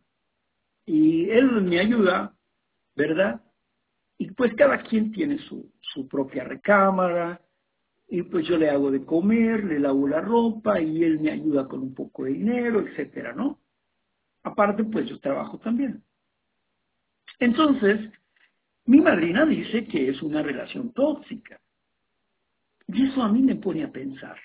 y 0.86 1.30
él 1.30 1.64
me 1.64 1.82
ayuda, 1.82 2.34
¿verdad? 2.96 3.42
Y 4.18 4.32
pues 4.32 4.54
cada 4.54 4.84
quien 4.84 5.12
tiene 5.12 5.38
su, 5.40 5.70
su 5.82 6.08
propia 6.08 6.46
recámara 6.46 7.42
y 8.08 8.22
pues 8.24 8.48
yo 8.48 8.58
le 8.58 8.70
hago 8.70 8.90
de 8.90 9.04
comer, 9.04 9.66
le 9.66 9.80
lavo 9.82 10.08
la 10.08 10.22
ropa 10.22 10.80
y 10.80 11.04
él 11.04 11.20
me 11.20 11.32
ayuda 11.32 11.68
con 11.68 11.82
un 11.82 11.94
poco 11.94 12.24
de 12.24 12.32
dinero, 12.32 12.80
etcétera, 12.80 13.34
¿no? 13.34 13.65
Aparte, 14.46 14.84
pues 14.84 15.10
yo 15.10 15.20
trabajo 15.20 15.58
también. 15.58 16.04
Entonces, 17.40 18.12
mi 18.86 19.02
madrina 19.02 19.44
dice 19.44 19.86
que 19.88 20.10
es 20.10 20.22
una 20.22 20.44
relación 20.44 20.94
tóxica. 20.94 21.60
Y 22.88 23.08
eso 23.08 23.24
a 23.24 23.30
mí 23.30 23.42
me 23.42 23.56
pone 23.56 23.84
a 23.84 23.92
pensar. 23.92 24.38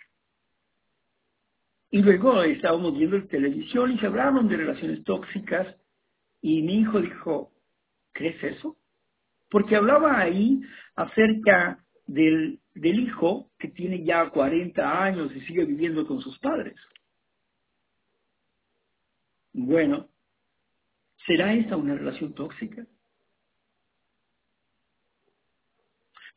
Y 1.90 2.00
luego 2.00 2.42
estábamos 2.42 2.96
viendo 2.96 3.16
el 3.16 3.28
televisión 3.28 3.92
y 3.92 3.98
se 3.98 4.06
hablaron 4.06 4.48
de 4.48 4.56
relaciones 4.56 5.04
tóxicas 5.04 5.76
y 6.40 6.62
mi 6.62 6.80
hijo 6.80 6.98
dijo, 7.00 7.52
¿crees 8.12 8.42
eso? 8.42 8.78
Porque 9.50 9.76
hablaba 9.76 10.18
ahí 10.18 10.62
acerca 10.94 11.84
del, 12.06 12.58
del 12.74 13.00
hijo 13.00 13.50
que 13.58 13.68
tiene 13.68 14.02
ya 14.02 14.30
40 14.30 15.04
años 15.04 15.30
y 15.36 15.40
sigue 15.42 15.66
viviendo 15.66 16.06
con 16.06 16.22
sus 16.22 16.38
padres. 16.38 16.76
Bueno, 19.52 20.08
¿será 21.26 21.52
esa 21.54 21.76
una 21.76 21.94
relación 21.94 22.34
tóxica? 22.34 22.86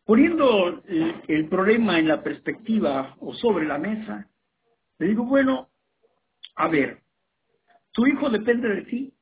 Poniendo 0.06 0.84
el, 0.86 1.48
problema 1.48 1.98
en 1.98 2.10
la 2.10 2.22
perspectiva 2.22 3.16
o 3.22 3.34
sobre 3.34 3.66
la 3.66 3.78
mesa, 3.78 4.30
le 5.00 5.08
digo, 5.08 5.24
bueno, 5.26 5.70
a 6.56 6.68
ver, 6.68 7.02
tu 7.94 8.06
hijo 8.06 8.30
depende 8.30 8.68
de 8.68 8.82
ti, 8.82 9.14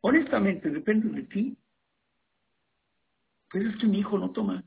honestamente 0.00 0.70
depende 0.70 1.10
de 1.10 1.26
ti, 1.26 1.58
pero 3.52 3.68
es 3.68 3.76
que 3.76 3.86
mi 3.86 3.98
hijo 3.98 4.18
no 4.18 4.30
toma. 4.30 4.64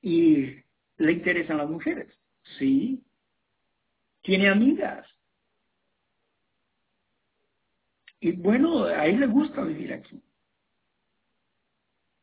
Y 0.00 0.62
le 0.98 1.12
interesan 1.12 1.56
las 1.56 1.68
mujeres, 1.68 2.16
sí. 2.58 3.02
Tiene 4.22 4.48
amigas, 4.48 5.06
Y 8.24 8.32
bueno, 8.32 8.84
a 8.84 9.04
él 9.04 9.20
le 9.20 9.26
gusta 9.26 9.62
vivir 9.62 9.92
aquí. 9.92 10.18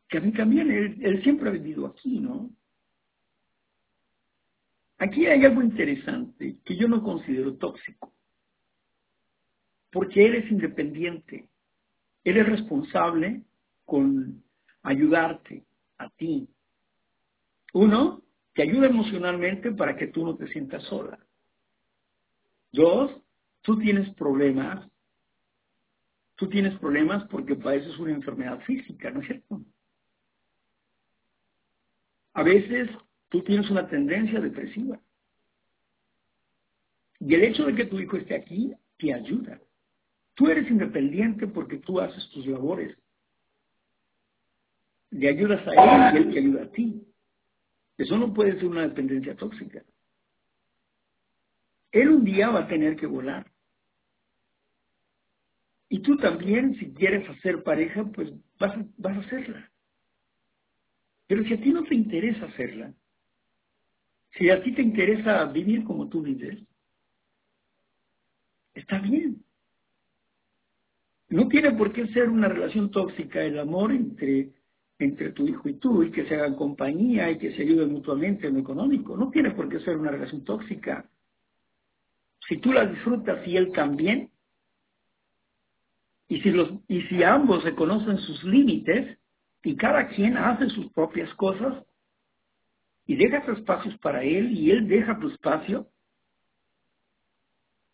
Que 0.10 0.18
a 0.18 0.22
mí 0.22 0.32
también, 0.32 0.72
él, 0.72 1.22
siempre 1.22 1.48
ha 1.48 1.52
vivido 1.52 1.86
aquí, 1.86 2.20
¿no? 2.20 2.50
Aquí 4.98 5.28
hay 5.28 5.46
algo 5.46 5.62
interesante 5.62 6.58
que 6.66 6.76
yo 6.76 6.88
no 6.88 7.04
considero 7.04 7.56
tóxico, 7.56 8.12
porque 9.92 10.26
él 10.26 10.34
es 10.34 10.52
independiente, 10.52 11.48
él 12.24 12.38
es 12.38 12.50
responsable 12.50 13.44
con 13.86 14.44
ayudarte 14.82 15.64
a 16.00 16.10
ti. 16.10 16.50
Uno, 17.74 18.24
te 18.56 18.64
ayuda 18.64 18.88
emocionalmente 18.88 19.72
para 19.72 19.96
que 19.96 20.08
tú 20.08 20.26
no 20.26 20.36
te 20.36 20.48
sientas 20.48 20.82
sola. 20.86 21.20
Dos, 22.72 23.22
tú 23.62 23.78
tienes 23.78 24.12
problemas 24.16 24.92
tú 26.42 26.50
tienes 26.50 26.74
problemas 26.80 27.24
porque 27.26 27.56
padeces 27.56 28.00
una 28.00 28.14
enfermedad 28.14 28.60
física, 28.62 29.12
¿no 29.12 29.22
es 29.22 29.28
cierto? 29.28 29.62
A 32.34 32.42
veces 32.42 32.90
tú 33.30 33.44
tienes 33.44 33.70
una 33.70 33.88
tendencia 33.88 34.40
depresiva. 34.40 35.00
Y 37.20 37.36
el 37.36 37.44
hecho 37.44 37.64
de 37.68 37.76
que 37.76 37.86
tu 37.86 38.00
hijo 38.00 38.18
esté 38.18 38.34
aquí 38.34 38.74
te 38.98 39.14
ayuda. 39.14 39.62
Tú 40.34 40.48
eres 40.48 40.68
independiente 40.68 41.46
porque 41.46 41.78
tú 41.78 42.00
haces 42.00 42.28
tus 42.32 42.48
labores. 42.48 42.98
Le 45.12 45.30
ayudas 45.30 45.62
a 45.68 45.74
él 46.10 46.16
y 46.16 46.18
él 46.18 46.34
te 46.34 46.40
ayuda 46.40 46.64
a 46.64 46.72
ti. 46.72 47.04
Eso 48.00 48.18
no 48.18 48.34
puede 48.34 48.56
ser 48.56 48.66
una 48.66 48.82
dependencia 48.82 49.36
tóxica. 49.36 49.84
Él 51.92 52.10
un 52.10 52.26
día 52.26 52.50
va 52.50 52.62
a 52.62 52.68
tener 52.68 52.96
que 52.96 53.06
volar. 53.06 53.46
Y 55.94 56.00
tú 56.00 56.16
también, 56.16 56.74
si 56.76 56.94
quieres 56.94 57.30
hacer 57.30 57.64
pareja, 57.64 58.06
pues 58.06 58.32
vas 58.58 58.78
a, 58.78 59.20
hacerla. 59.20 59.70
Pero 61.28 61.44
si 61.44 61.54
a 61.54 61.62
ti 61.62 61.70
no 61.74 61.84
te 61.84 61.96
interesa 61.96 62.46
hacerla, 62.46 62.94
si 64.38 64.50
a 64.50 64.64
ti 64.64 64.72
te 64.72 64.82
interesa 64.82 65.44
vivir 65.48 65.84
como 65.84 66.08
tú 66.08 66.22
vives, 66.22 66.64
está 68.74 69.00
bien. 69.00 69.44
No 71.28 71.50
tiene 71.50 71.74
por 71.74 71.92
qué 71.92 72.08
ser 72.08 72.30
una 72.30 72.48
relación 72.48 72.90
tóxica 72.90 73.44
el 73.44 73.60
amor 73.60 73.92
entre, 73.92 74.50
entre 74.98 75.34
tu 75.34 75.46
hijo 75.46 75.68
y 75.68 75.74
tú, 75.74 76.04
y 76.04 76.12
que 76.12 76.26
se 76.26 76.36
hagan 76.36 76.56
compañía 76.56 77.30
y 77.30 77.38
que 77.38 77.54
se 77.54 77.64
ayuden 77.64 77.92
mutuamente 77.92 78.48
en 78.48 78.54
lo 78.54 78.60
económico. 78.62 79.18
No 79.18 79.30
tiene 79.30 79.52
por 79.52 79.68
qué 79.68 79.82
ser 79.82 79.98
una 79.98 80.12
relación 80.12 80.46
tóxica. 80.46 81.06
Si 82.48 82.60
tú 82.60 82.72
la 82.72 82.86
disfrutas 82.86 83.46
y 83.46 83.58
él 83.58 83.74
también, 83.74 84.31
y 86.32 86.40
si, 86.40 86.50
los, 86.50 86.72
y 86.88 87.02
si 87.10 87.24
ambos 87.24 87.62
reconocen 87.62 88.18
sus 88.20 88.42
límites 88.46 89.20
y 89.64 89.76
cada 89.76 90.08
quien 90.08 90.38
hace 90.38 90.70
sus 90.70 90.90
propias 90.94 91.30
cosas 91.34 91.84
y 93.06 93.18
deja 93.18 93.40
espacios 93.52 93.98
para 93.98 94.24
él 94.24 94.58
y 94.58 94.72
él 94.72 94.88
deja 94.88 95.20
tu 95.20 95.28
espacio, 95.28 95.90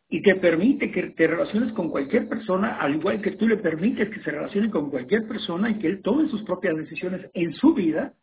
y 0.07 0.21
te 0.21 0.35
permite 0.35 0.91
que 0.91 1.09
te 1.09 1.25
relaciones 1.25 1.73
con 1.73 1.89
cualquier 1.89 2.29
persona, 2.29 2.79
al 2.79 2.97
igual 2.97 3.23
que 3.23 3.31
tú 3.31 3.47
le 3.47 3.57
permites 3.57 4.07
que 4.11 4.21
se 4.21 4.29
relacione 4.29 4.69
con 4.69 4.91
cualquier 4.91 5.27
persona 5.27 5.71
y 5.71 5.79
que 5.79 5.87
él 5.87 6.03
tome 6.03 6.29
sus 6.29 6.43
propias 6.43 6.77
decisiones 6.77 7.31
en 7.33 7.55
su 7.55 7.73
vida, 7.73 8.13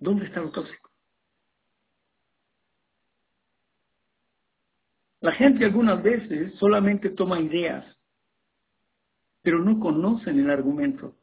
¿dónde 0.00 0.26
está 0.26 0.40
lo 0.40 0.50
tóxico? 0.50 0.90
La 5.20 5.30
gente 5.32 5.64
algunas 5.64 6.02
veces 6.02 6.52
solamente 6.58 7.10
toma 7.10 7.38
ideas, 7.38 7.99
pero 9.42 9.58
no 9.58 9.78
conocen 9.78 10.38
el 10.38 10.50
argumento. 10.50 11.16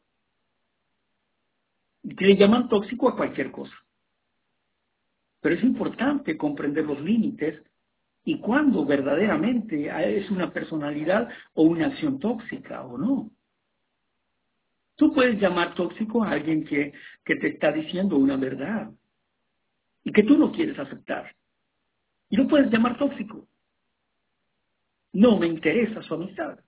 Que 2.16 2.26
le 2.26 2.36
llaman 2.36 2.68
tóxico 2.68 3.08
a 3.08 3.16
cualquier 3.16 3.50
cosa. 3.50 3.74
Pero 5.40 5.54
es 5.54 5.62
importante 5.62 6.36
comprender 6.36 6.84
los 6.84 7.00
límites 7.00 7.62
y 8.24 8.40
cuándo 8.40 8.84
verdaderamente 8.84 9.88
es 10.16 10.30
una 10.30 10.52
personalidad 10.52 11.28
o 11.54 11.62
una 11.62 11.86
acción 11.86 12.18
tóxica 12.18 12.84
o 12.84 12.98
no. 12.98 13.30
Tú 14.96 15.12
puedes 15.12 15.40
llamar 15.40 15.74
tóxico 15.74 16.24
a 16.24 16.30
alguien 16.32 16.64
que, 16.64 16.92
que 17.24 17.36
te 17.36 17.48
está 17.48 17.70
diciendo 17.70 18.16
una 18.16 18.36
verdad 18.36 18.90
y 20.02 20.12
que 20.12 20.24
tú 20.24 20.36
no 20.36 20.50
quieres 20.50 20.78
aceptar. 20.78 21.34
Y 22.30 22.36
lo 22.36 22.48
puedes 22.48 22.70
llamar 22.70 22.98
tóxico. 22.98 23.46
No 25.12 25.38
me 25.38 25.46
interesa 25.46 26.02
su 26.02 26.14
amistad. 26.14 26.58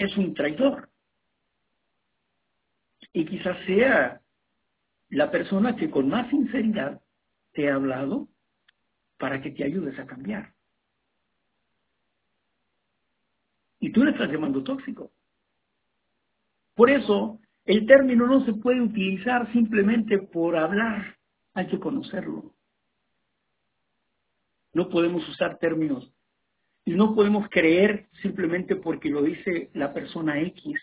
Es 0.00 0.16
un 0.16 0.32
traidor. 0.32 0.88
Y 3.12 3.26
quizás 3.26 3.54
sea 3.66 4.22
la 5.10 5.30
persona 5.30 5.76
que 5.76 5.90
con 5.90 6.08
más 6.08 6.30
sinceridad 6.30 7.02
te 7.52 7.68
ha 7.68 7.74
hablado 7.74 8.26
para 9.18 9.42
que 9.42 9.50
te 9.50 9.62
ayudes 9.62 9.98
a 9.98 10.06
cambiar. 10.06 10.54
Y 13.78 13.92
tú 13.92 14.02
le 14.02 14.12
estás 14.12 14.30
llamando 14.30 14.64
tóxico. 14.64 15.12
Por 16.74 16.88
eso, 16.88 17.38
el 17.66 17.84
término 17.86 18.26
no 18.26 18.42
se 18.46 18.54
puede 18.54 18.80
utilizar 18.80 19.52
simplemente 19.52 20.16
por 20.16 20.56
hablar, 20.56 21.18
hay 21.52 21.66
que 21.66 21.78
conocerlo. 21.78 22.54
No 24.72 24.88
podemos 24.88 25.28
usar 25.28 25.58
términos 25.58 26.10
y 26.84 26.92
no 26.92 27.14
podemos 27.14 27.48
creer 27.50 28.08
simplemente 28.22 28.76
porque 28.76 29.10
lo 29.10 29.22
dice 29.22 29.70
la 29.74 29.92
persona 29.92 30.40
X. 30.40 30.80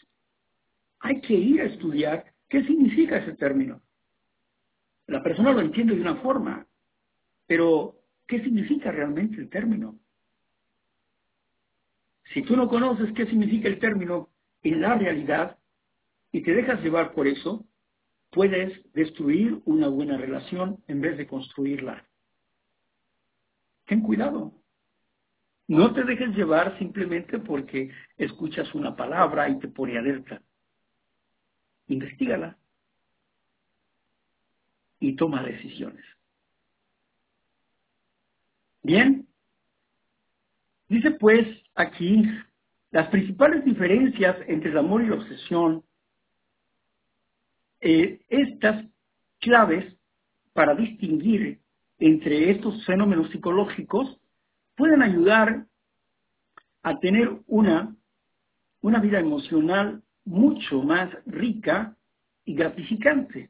Hay 1.00 1.22
que 1.22 1.34
ir 1.34 1.62
a 1.62 1.66
estudiar 1.66 2.34
qué 2.50 2.64
significa 2.64 3.18
ese 3.18 3.34
término. 3.34 3.82
La 5.08 5.24
persona 5.24 5.52
lo 5.52 5.62
entiende 5.62 5.96
de 5.96 6.02
una 6.02 6.16
forma, 6.18 6.68
pero 7.46 7.96
¿qué 8.28 8.44
significa 8.44 8.92
realmente 8.92 9.38
el 9.38 9.50
término? 9.50 10.00
Si 12.34 12.42
tú 12.44 12.56
no 12.56 12.68
conoces 12.68 13.14
qué 13.14 13.26
significa 13.26 13.68
el 13.68 13.80
término 13.80 14.30
en 14.64 14.82
la 14.82 14.96
realidad 14.96 15.58
y 16.32 16.42
te 16.42 16.54
dejas 16.54 16.82
llevar 16.84 17.14
por 17.14 17.28
eso, 17.28 17.66
puedes 18.32 18.82
destruir 18.94 19.62
una 19.66 19.88
buena 19.88 20.18
relación 20.18 20.84
en 20.88 21.02
vez 21.02 21.18
de 21.18 21.28
construirla. 21.28 22.06
Ten 23.86 24.02
cuidado. 24.02 24.54
No 25.68 25.94
te 25.94 26.04
dejes 26.04 26.30
llevar 26.30 26.78
simplemente 26.78 27.40
porque 27.40 27.92
escuchas 28.16 28.74
una 28.74 28.96
palabra 28.96 29.50
y 29.50 29.60
te 29.60 29.68
pone 29.68 29.98
alerta. 29.98 30.42
Investígala 31.88 32.58
y 35.00 35.16
toma 35.16 35.44
decisiones. 35.44 36.04
Bien, 38.82 39.28
dice 40.88 41.12
pues 41.12 41.46
aquí 41.76 42.24
las 42.92 43.10
principales 43.10 43.66
diferencias 43.66 44.38
entre 44.48 44.72
el 44.72 44.78
amor 44.78 45.04
y 45.04 45.08
la 45.08 45.16
obsesión, 45.16 45.84
eh, 47.82 48.22
estas 48.30 48.86
claves 49.40 49.94
para 50.54 50.74
distinguir 50.74 51.60
entre 52.00 52.52
estos 52.52 52.86
fenómenos 52.86 53.30
psicológicos 53.32 54.17
pueden 54.78 55.02
ayudar 55.02 55.66
a 56.84 57.00
tener 57.00 57.42
una, 57.48 57.94
una 58.82 59.00
vida 59.02 59.20
emocional 59.20 60.02
mucho 60.24 60.82
más 60.84 61.10
rica 61.26 61.98
y 62.46 62.54
gratificante 62.54 63.50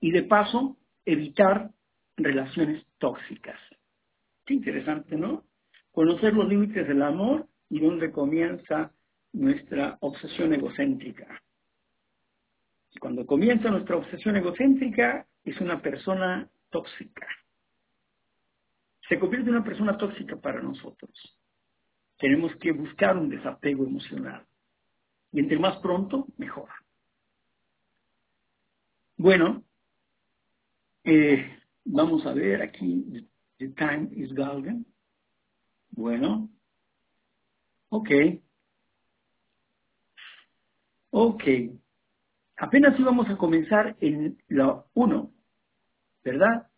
y 0.00 0.10
de 0.10 0.22
paso 0.22 0.78
evitar 1.04 1.70
relaciones 2.16 2.86
tóxicas. 2.98 3.58
Qué 4.46 4.54
interesante, 4.54 5.16
¿no? 5.16 5.44
Conocer 5.90 6.32
los 6.32 6.48
límites 6.48 6.86
del 6.86 7.02
amor 7.02 7.48
y 7.68 7.80
dónde 7.80 8.12
comienza 8.12 8.92
nuestra 9.32 9.98
obsesión 10.00 10.54
egocéntrica. 10.54 11.42
Cuando 13.00 13.26
comienza 13.26 13.70
nuestra 13.70 13.96
obsesión 13.96 14.36
egocéntrica, 14.36 15.26
es 15.44 15.60
una 15.60 15.80
persona 15.80 16.48
tóxica. 16.70 17.26
Se 19.08 19.18
convierte 19.18 19.50
en 19.50 19.56
una 19.56 19.64
persona 19.64 19.96
tóxica 19.96 20.36
para 20.36 20.62
nosotros. 20.62 21.10
Tenemos 22.18 22.54
que 22.56 22.72
buscar 22.72 23.16
un 23.16 23.28
desapego 23.28 23.84
emocional. 23.84 24.46
Y 25.32 25.40
entre 25.40 25.58
más 25.58 25.78
pronto, 25.78 26.26
mejor. 26.36 26.68
Bueno, 29.16 29.64
eh, 31.04 31.58
vamos 31.84 32.24
a 32.26 32.32
ver 32.32 32.62
aquí, 32.62 33.28
the 33.58 33.68
time 33.68 34.08
is 34.12 34.32
golden. 34.34 34.86
Bueno, 35.90 36.48
ok. 37.88 38.10
Ok. 41.10 41.44
Apenas 42.56 42.98
íbamos 42.98 43.28
a 43.28 43.36
comenzar 43.36 43.96
en 44.00 44.38
la 44.48 44.84
1, 44.94 45.32
¿verdad? 46.24 46.71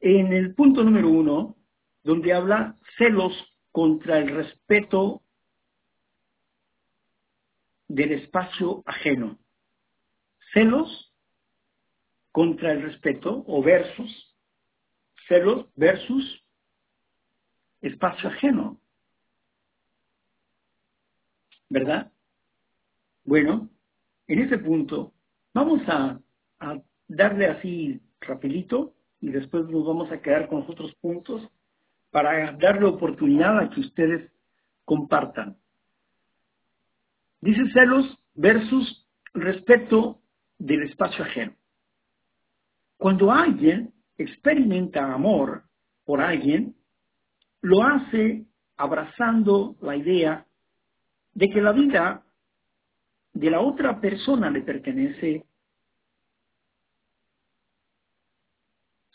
En 0.00 0.32
el 0.32 0.54
punto 0.54 0.84
número 0.84 1.08
1, 1.08 1.56
donde 2.02 2.32
habla 2.32 2.76
celos 2.98 3.32
contra 3.72 4.18
el 4.18 4.28
respeto 4.28 5.22
del 7.88 8.12
espacio 8.12 8.82
ajeno. 8.86 9.38
Celos 10.52 11.12
contra 12.32 12.72
el 12.72 12.82
respeto 12.82 13.44
o 13.46 13.62
versus, 13.62 14.34
celos 15.28 15.66
versus 15.74 16.44
espacio 17.80 18.28
ajeno. 18.28 18.80
¿Verdad? 21.68 22.12
Bueno, 23.24 23.68
en 24.28 24.40
ese 24.40 24.58
punto 24.58 25.12
vamos 25.52 25.82
a, 25.88 26.20
a 26.60 26.82
darle 27.08 27.46
así 27.46 28.00
rapidito 28.20 28.95
y 29.26 29.30
después 29.30 29.68
nos 29.68 29.84
vamos 29.84 30.12
a 30.12 30.22
quedar 30.22 30.48
con 30.48 30.60
los 30.60 30.70
otros 30.70 30.94
puntos 31.00 31.42
para 32.12 32.52
darle 32.52 32.86
oportunidad 32.86 33.58
a 33.58 33.68
que 33.70 33.80
ustedes 33.80 34.30
compartan. 34.84 35.56
Dice 37.40 37.68
celos 37.72 38.16
versus 38.34 39.04
respeto 39.34 40.20
del 40.58 40.84
espacio 40.84 41.24
ajeno. 41.24 41.56
Cuando 42.98 43.32
alguien 43.32 43.92
experimenta 44.16 45.12
amor 45.12 45.64
por 46.04 46.20
alguien, 46.20 46.76
lo 47.62 47.82
hace 47.82 48.46
abrazando 48.76 49.74
la 49.80 49.96
idea 49.96 50.46
de 51.34 51.48
que 51.48 51.60
la 51.60 51.72
vida 51.72 52.22
de 53.32 53.50
la 53.50 53.58
otra 53.58 54.00
persona 54.00 54.50
le 54.50 54.60
pertenece 54.60 55.44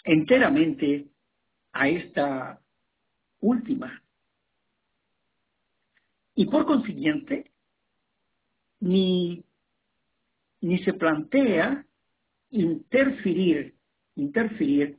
enteramente 0.03 1.07
a 1.71 1.87
esta 1.87 2.61
última. 3.39 4.01
Y 6.35 6.45
por 6.45 6.65
consiguiente, 6.65 7.51
ni, 8.79 9.43
ni 10.61 10.83
se 10.83 10.93
plantea 10.93 11.85
interferir, 12.49 13.75
interferir 14.15 14.97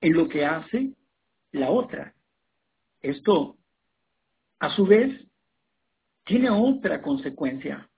en 0.00 0.12
lo 0.12 0.28
que 0.28 0.44
hace 0.44 0.92
la 1.52 1.70
otra. 1.70 2.14
Esto, 3.00 3.56
a 4.58 4.74
su 4.74 4.86
vez, 4.86 5.26
tiene 6.24 6.50
otra 6.50 7.02
consecuencia, 7.02 7.88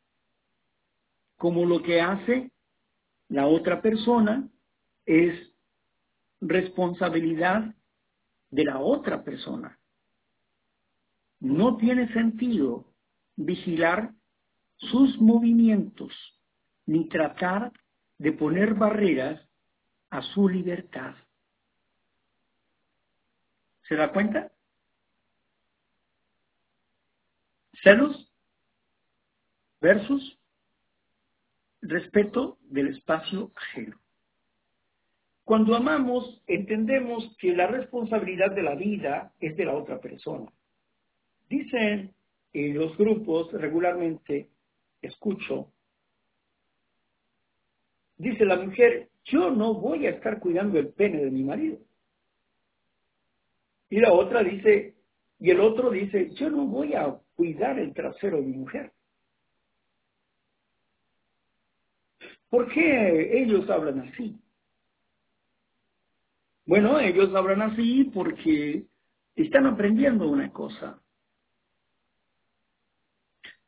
como 1.37 1.65
lo 1.65 1.83
que 1.83 2.01
hace 2.01 2.51
la 3.29 3.47
otra 3.47 3.83
persona 3.83 4.49
es 5.07 5.53
responsabilidad 6.41 7.75
de 8.51 8.65
la 8.65 8.79
otra 8.79 9.25
persona. 9.25 9.79
No 11.41 11.77
tiene 11.77 12.13
sentido 12.13 12.93
vigilar 13.37 14.13
sus 14.77 15.21
movimientos 15.21 16.13
ni 16.87 17.09
tratar 17.09 17.73
de 18.19 18.33
poner 18.33 18.75
barreras 18.75 19.41
a 20.11 20.23
su 20.23 20.49
libertad. 20.49 21.15
¿Se 23.89 23.97
da 23.97 24.13
cuenta? 24.13 24.53
Celos 27.83 28.33
versus 29.81 30.39
respeto 31.83 32.59
del 32.63 32.89
espacio 32.89 33.53
ajeno. 33.55 34.04
Cuando 35.45 35.77
amamos, 35.77 36.43
entendemos 36.47 37.37
que 37.39 37.55
la 37.55 37.67
responsabilidad 37.67 38.53
de 38.53 38.63
la 38.63 38.75
vida 38.75 39.33
es 39.41 39.57
de 39.57 39.67
la 39.67 39.75
otra 39.75 40.01
persona. 40.01 40.51
Dicen 41.51 42.15
en 42.55 42.75
los 42.75 42.97
grupos 42.97 43.53
regularmente, 43.53 44.49
escucho, 45.03 45.71
dice 48.17 48.47
la 48.47 48.57
mujer, 48.57 49.11
yo 49.25 49.51
no 49.51 49.75
voy 49.75 50.07
a 50.07 50.11
estar 50.11 50.41
cuidando 50.41 50.79
el 50.79 50.89
pene 50.89 51.23
de 51.23 51.31
mi 51.31 51.43
marido. 51.43 51.79
Y 53.91 54.01
la 54.01 54.13
otra 54.13 54.43
dice, 54.43 54.95
y 55.39 55.51
el 55.51 55.61
otro 55.61 55.91
dice, 55.91 56.31
yo 56.35 56.49
no 56.49 56.67
voy 56.67 56.95
a 56.95 57.19
cuidar 57.37 57.79
el 57.79 57.93
trasero 57.93 58.39
de 58.39 58.47
mi 58.47 58.57
mujer. 58.57 58.93
¿Por 62.49 62.73
qué 62.73 63.43
ellos 63.43 63.69
hablan 63.69 64.01
así? 64.01 64.41
Bueno, 66.67 66.99
ellos 66.99 67.35
hablan 67.35 67.63
así 67.63 68.05
porque 68.15 68.87
están 69.37 69.67
aprendiendo 69.67 70.29
una 70.29 70.51
cosa. 70.51 71.01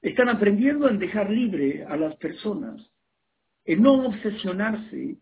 Están 0.01 0.29
aprendiendo 0.29 0.89
en 0.89 0.99
dejar 0.99 1.29
libre 1.31 1.85
a 1.85 1.97
las 1.97 2.17
personas, 2.17 2.81
en 3.65 3.83
no 3.83 4.07
obsesionarse 4.07 5.19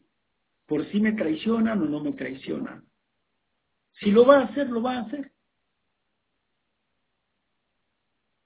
por 0.66 0.86
si 0.90 1.00
me 1.00 1.12
traicionan 1.12 1.82
o 1.82 1.86
no 1.86 2.00
me 2.00 2.12
traicionan. 2.12 2.84
Si 4.00 4.10
lo 4.10 4.26
va 4.26 4.38
a 4.40 4.44
hacer, 4.44 4.68
lo 4.68 4.82
va 4.82 4.98
a 4.98 5.00
hacer. 5.02 5.32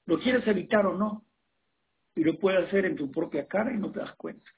Lo 0.06 0.18
quieres 0.18 0.46
evitar 0.46 0.86
o 0.86 0.96
no. 0.96 1.24
Y 2.14 2.24
lo 2.24 2.38
puedes 2.38 2.66
hacer 2.66 2.86
en 2.86 2.96
tu 2.96 3.10
propia 3.10 3.46
cara 3.46 3.72
y 3.72 3.78
no 3.78 3.90
te 3.90 4.00
das 4.00 4.14
cuenta. 4.16 4.50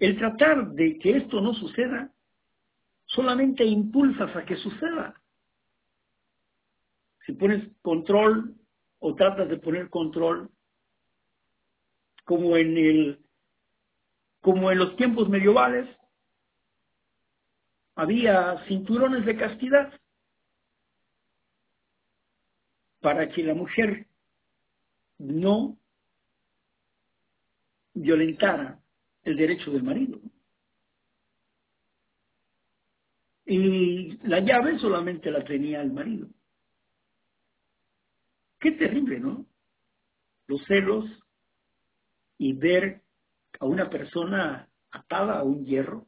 El 0.00 0.18
tratar 0.18 0.70
de 0.72 0.98
que 0.98 1.18
esto 1.18 1.40
no 1.40 1.54
suceda 1.54 2.10
solamente 3.04 3.64
impulsas 3.64 4.34
a 4.34 4.44
que 4.44 4.56
suceda. 4.56 5.14
Si 7.26 7.32
pones 7.32 7.68
control 7.82 8.56
o 8.98 9.14
tratas 9.14 9.48
de 9.48 9.58
poner 9.58 9.90
control, 9.90 10.50
como 12.24 12.56
en 12.56 12.76
el 12.76 13.26
como 14.40 14.70
en 14.70 14.78
los 14.78 14.96
tiempos 14.96 15.28
medievales, 15.28 15.86
había 17.94 18.64
cinturones 18.66 19.26
de 19.26 19.36
castidad 19.36 19.92
para 23.00 23.28
que 23.28 23.42
la 23.42 23.52
mujer 23.52 24.06
no 25.18 25.76
violentara 27.92 28.79
el 29.30 29.36
derecho 29.36 29.70
del 29.70 29.82
marido. 29.82 30.20
Y 33.46 34.16
la 34.28 34.40
llave 34.40 34.78
solamente 34.78 35.30
la 35.30 35.44
tenía 35.44 35.80
el 35.80 35.92
marido. 35.92 36.28
Qué 38.58 38.72
terrible, 38.72 39.18
¿no? 39.18 39.46
Los 40.46 40.64
celos 40.66 41.06
y 42.38 42.52
ver 42.52 43.02
a 43.58 43.66
una 43.66 43.88
persona 43.90 44.68
atada 44.90 45.38
a 45.38 45.42
un 45.42 45.64
hierro 45.64 46.06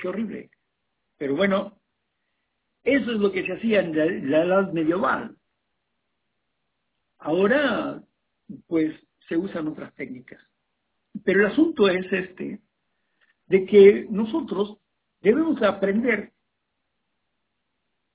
Qué 0.00 0.08
horrible. 0.08 0.50
Pero 1.16 1.34
bueno, 1.34 1.80
eso 2.84 3.12
es 3.12 3.18
lo 3.18 3.32
que 3.32 3.44
se 3.44 3.52
hacía 3.52 3.80
en 3.80 4.30
la, 4.30 4.44
edad 4.44 4.72
medieval. 4.72 5.36
Ahora, 7.18 8.02
pues, 8.66 8.94
se 9.28 9.36
usan 9.36 9.66
otras 9.66 9.92
técnicas. 9.94 10.40
Pero 11.28 11.40
el 11.40 11.52
asunto 11.52 11.90
es 11.90 12.10
este, 12.10 12.58
de 13.48 13.66
que 13.66 14.06
nosotros 14.08 14.78
debemos 15.20 15.60
aprender 15.60 16.32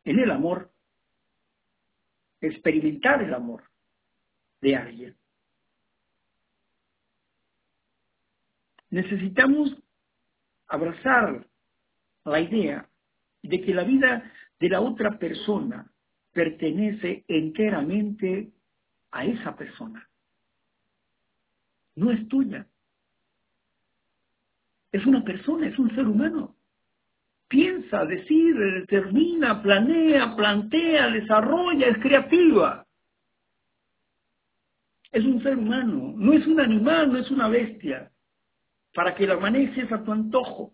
en 0.04 0.18
el 0.18 0.32
amor, 0.32 0.72
experimentar 2.42 3.22
el 3.22 3.36
amor 3.36 3.70
de 4.62 4.76
alguien. 4.76 5.16
Necesitamos 8.90 9.78
abrazar 10.66 11.46
la 12.26 12.40
idea 12.40 12.90
de 13.44 13.62
que 13.62 13.76
la 13.76 13.84
vida 13.84 14.34
de 14.60 14.70
la 14.70 14.82
otra 14.82 15.20
persona 15.20 15.88
pertenece 16.32 17.26
enteramente 17.28 18.52
a 19.12 19.24
esa 19.24 19.56
persona. 19.56 20.10
No 21.94 22.10
es 22.10 22.28
tuya. 22.28 22.68
Es 24.94 25.06
una 25.08 25.24
persona, 25.24 25.68
es 25.68 25.78
un 25.80 25.94
ser 25.96 26.08
humano. 26.08 26.56
Piensa, 27.50 28.06
decide, 28.06 28.82
determina, 28.82 29.62
planea, 29.62 30.36
plantea, 30.36 31.10
desarrolla, 31.10 31.88
es 31.88 31.98
creativa. 31.98 32.86
Es 35.12 35.26
un 35.26 35.42
ser 35.42 35.58
humano, 35.58 36.14
no 36.16 36.34
es 36.34 36.46
un 36.46 36.60
animal, 36.60 37.12
no 37.12 37.20
es 37.20 37.30
una 37.32 37.48
bestia, 37.48 38.12
para 38.94 39.16
que 39.16 39.28
la 39.28 39.38
manejes 39.38 39.92
a 39.92 40.04
tu 40.04 40.12
antojo. 40.12 40.74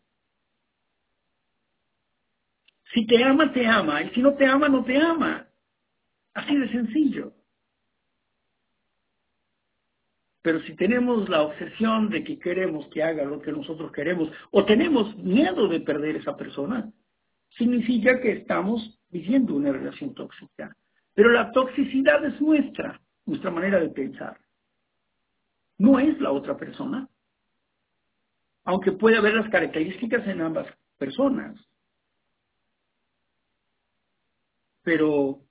Si 2.93 3.05
te 3.07 3.23
ama, 3.23 3.53
te 3.53 3.65
ama. 3.65 4.01
Y 4.01 4.09
si 4.09 4.21
no 4.21 4.33
te 4.35 4.45
ama, 4.45 4.67
no 4.67 4.83
te 4.83 4.97
ama. 4.97 5.47
Así 6.33 6.55
de 6.55 6.69
sencillo. 6.71 7.38
Pero 10.41 10.61
si 10.61 10.75
tenemos 10.75 11.27
la 11.27 11.41
obsesión 11.41 12.09
de 12.09 12.23
que 12.23 12.39
queremos 12.39 12.87
que 12.87 13.03
haga 13.03 13.25
lo 13.25 13.41
que 13.41 13.51
nosotros 13.51 13.91
queremos, 13.91 14.31
o 14.51 14.65
tenemos 14.65 15.15
miedo 15.17 15.67
de 15.67 15.81
perder 15.81 16.15
esa 16.15 16.37
persona, 16.37 16.89
significa 17.57 18.21
que 18.21 18.31
estamos 18.31 18.99
viviendo 19.09 19.55
una 19.55 19.71
relación 19.71 20.13
tóxica. 20.13 20.75
Pero 21.13 21.31
la 21.31 21.51
toxicidad 21.51 22.23
es 22.23 22.39
nuestra, 22.39 23.01
nuestra 23.25 23.51
manera 23.51 23.79
de 23.79 23.89
pensar. 23.89 24.39
No 25.77 25.99
es 25.99 26.19
la 26.21 26.31
otra 26.31 26.55
persona. 26.55 27.09
Aunque 28.63 28.91
puede 28.93 29.17
haber 29.17 29.33
las 29.33 29.49
características 29.49 30.25
en 30.27 30.41
ambas 30.41 30.67
personas. 30.97 31.59
Pero 34.83 35.41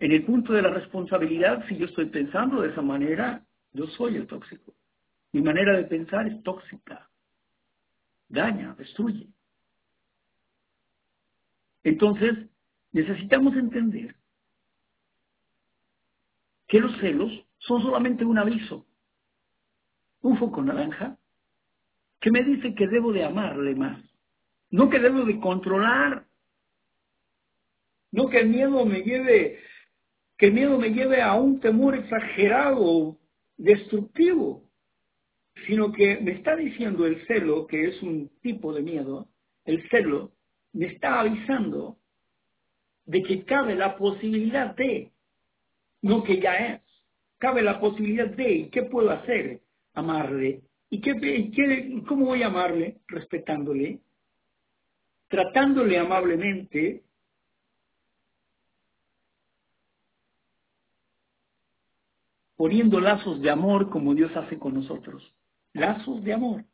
en 0.00 0.12
el 0.12 0.24
punto 0.24 0.52
de 0.52 0.62
la 0.62 0.70
responsabilidad, 0.70 1.64
si 1.68 1.76
yo 1.76 1.86
estoy 1.86 2.06
pensando 2.06 2.62
de 2.62 2.70
esa 2.70 2.82
manera, 2.82 3.44
yo 3.78 3.86
soy 3.88 4.16
el 4.16 4.26
tóxico. 4.26 4.74
Mi 5.32 5.40
manera 5.40 5.76
de 5.76 5.84
pensar 5.84 6.26
es 6.26 6.42
tóxica. 6.42 7.08
Daña, 8.28 8.74
destruye. 8.74 9.28
Entonces, 11.84 12.34
necesitamos 12.92 13.56
entender 13.56 14.14
que 16.66 16.80
los 16.80 16.98
celos 17.00 17.32
son 17.58 17.82
solamente 17.82 18.24
un 18.24 18.38
aviso, 18.38 18.86
un 20.20 20.36
foco 20.36 20.62
naranja, 20.62 21.16
que 22.20 22.30
me 22.30 22.42
dice 22.42 22.74
que 22.74 22.88
debo 22.88 23.12
de 23.12 23.24
amarle 23.24 23.74
más, 23.74 24.02
no 24.70 24.90
que 24.90 24.98
debo 24.98 25.24
de 25.24 25.40
controlar 25.40 26.28
no 28.10 28.28
que 28.28 28.40
el 28.40 28.48
miedo 28.48 28.84
me 28.86 29.02
lleve, 29.02 29.58
que 30.36 30.46
el 30.46 30.52
miedo 30.54 30.78
me 30.78 30.90
lleve 30.90 31.20
a 31.20 31.34
un 31.34 31.60
temor 31.60 31.94
exagerado, 31.94 33.17
destructivo, 33.58 34.64
sino 35.66 35.92
que 35.92 36.18
me 36.20 36.32
está 36.32 36.56
diciendo 36.56 37.04
el 37.04 37.26
celo, 37.26 37.66
que 37.66 37.88
es 37.88 38.02
un 38.02 38.30
tipo 38.40 38.72
de 38.72 38.82
miedo, 38.82 39.28
el 39.64 39.86
celo 39.90 40.32
me 40.72 40.86
está 40.86 41.20
avisando 41.20 41.98
de 43.04 43.22
que 43.22 43.44
cabe 43.44 43.74
la 43.74 43.96
posibilidad 43.96 44.74
de, 44.76 45.10
no 46.02 46.22
que 46.22 46.40
ya 46.40 46.54
es, 46.56 46.82
cabe 47.38 47.62
la 47.62 47.80
posibilidad 47.80 48.28
de, 48.28 48.52
¿y 48.52 48.70
qué 48.70 48.84
puedo 48.84 49.10
hacer? 49.10 49.60
Amarle. 49.94 50.62
¿Y 50.90 51.00
qué, 51.00 51.14
qué, 51.54 52.02
cómo 52.06 52.26
voy 52.26 52.42
a 52.42 52.46
amarle? 52.46 52.98
Respetándole, 53.08 54.00
tratándole 55.28 55.98
amablemente, 55.98 57.02
poniendo 62.58 63.00
lazos 63.00 63.40
de 63.40 63.48
amor 63.48 63.88
como 63.88 64.14
Dios 64.14 64.36
hace 64.36 64.58
con 64.58 64.74
nosotros. 64.74 65.32
Lazos 65.72 66.22
de 66.22 66.34
amor. 66.34 66.66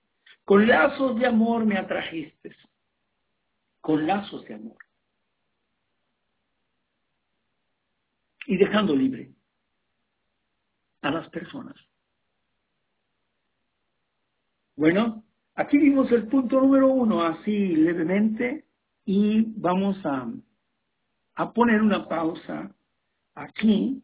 Con 0.45 0.67
lazos 0.67 1.17
de 1.17 1.27
amor 1.27 1.65
me 1.65 1.79
atrajiste. 1.79 2.57
Con 3.81 4.05
lazos 4.05 4.45
de 4.47 4.55
amor. 4.55 4.79
Y 8.49 8.57
dejando 8.57 8.97
libre 8.97 9.31
a 11.03 11.13
las 11.13 11.29
personas. 11.29 11.77
Bueno, 14.75 15.25
Aquí 15.57 15.79
vimos 15.79 16.11
el 16.11 16.27
punto 16.27 16.61
número 16.61 16.89
uno, 16.89 17.23
así 17.23 17.77
levemente, 17.77 18.65
y 19.05 19.45
vamos 19.57 19.97
a, 20.05 20.29
a 21.37 21.53
poner 21.53 21.81
una 21.81 22.09
pausa 22.09 22.75
aquí 23.37 24.03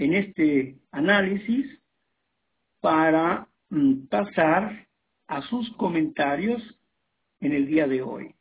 en 0.00 0.14
este 0.14 0.78
análisis 0.92 1.66
para 2.80 3.46
mm, 3.68 4.06
pasar 4.06 4.88
a 5.26 5.42
sus 5.42 5.70
comentarios 5.76 6.62
en 7.40 7.52
el 7.52 7.66
día 7.66 7.86
de 7.86 8.00
hoy. 8.00 8.34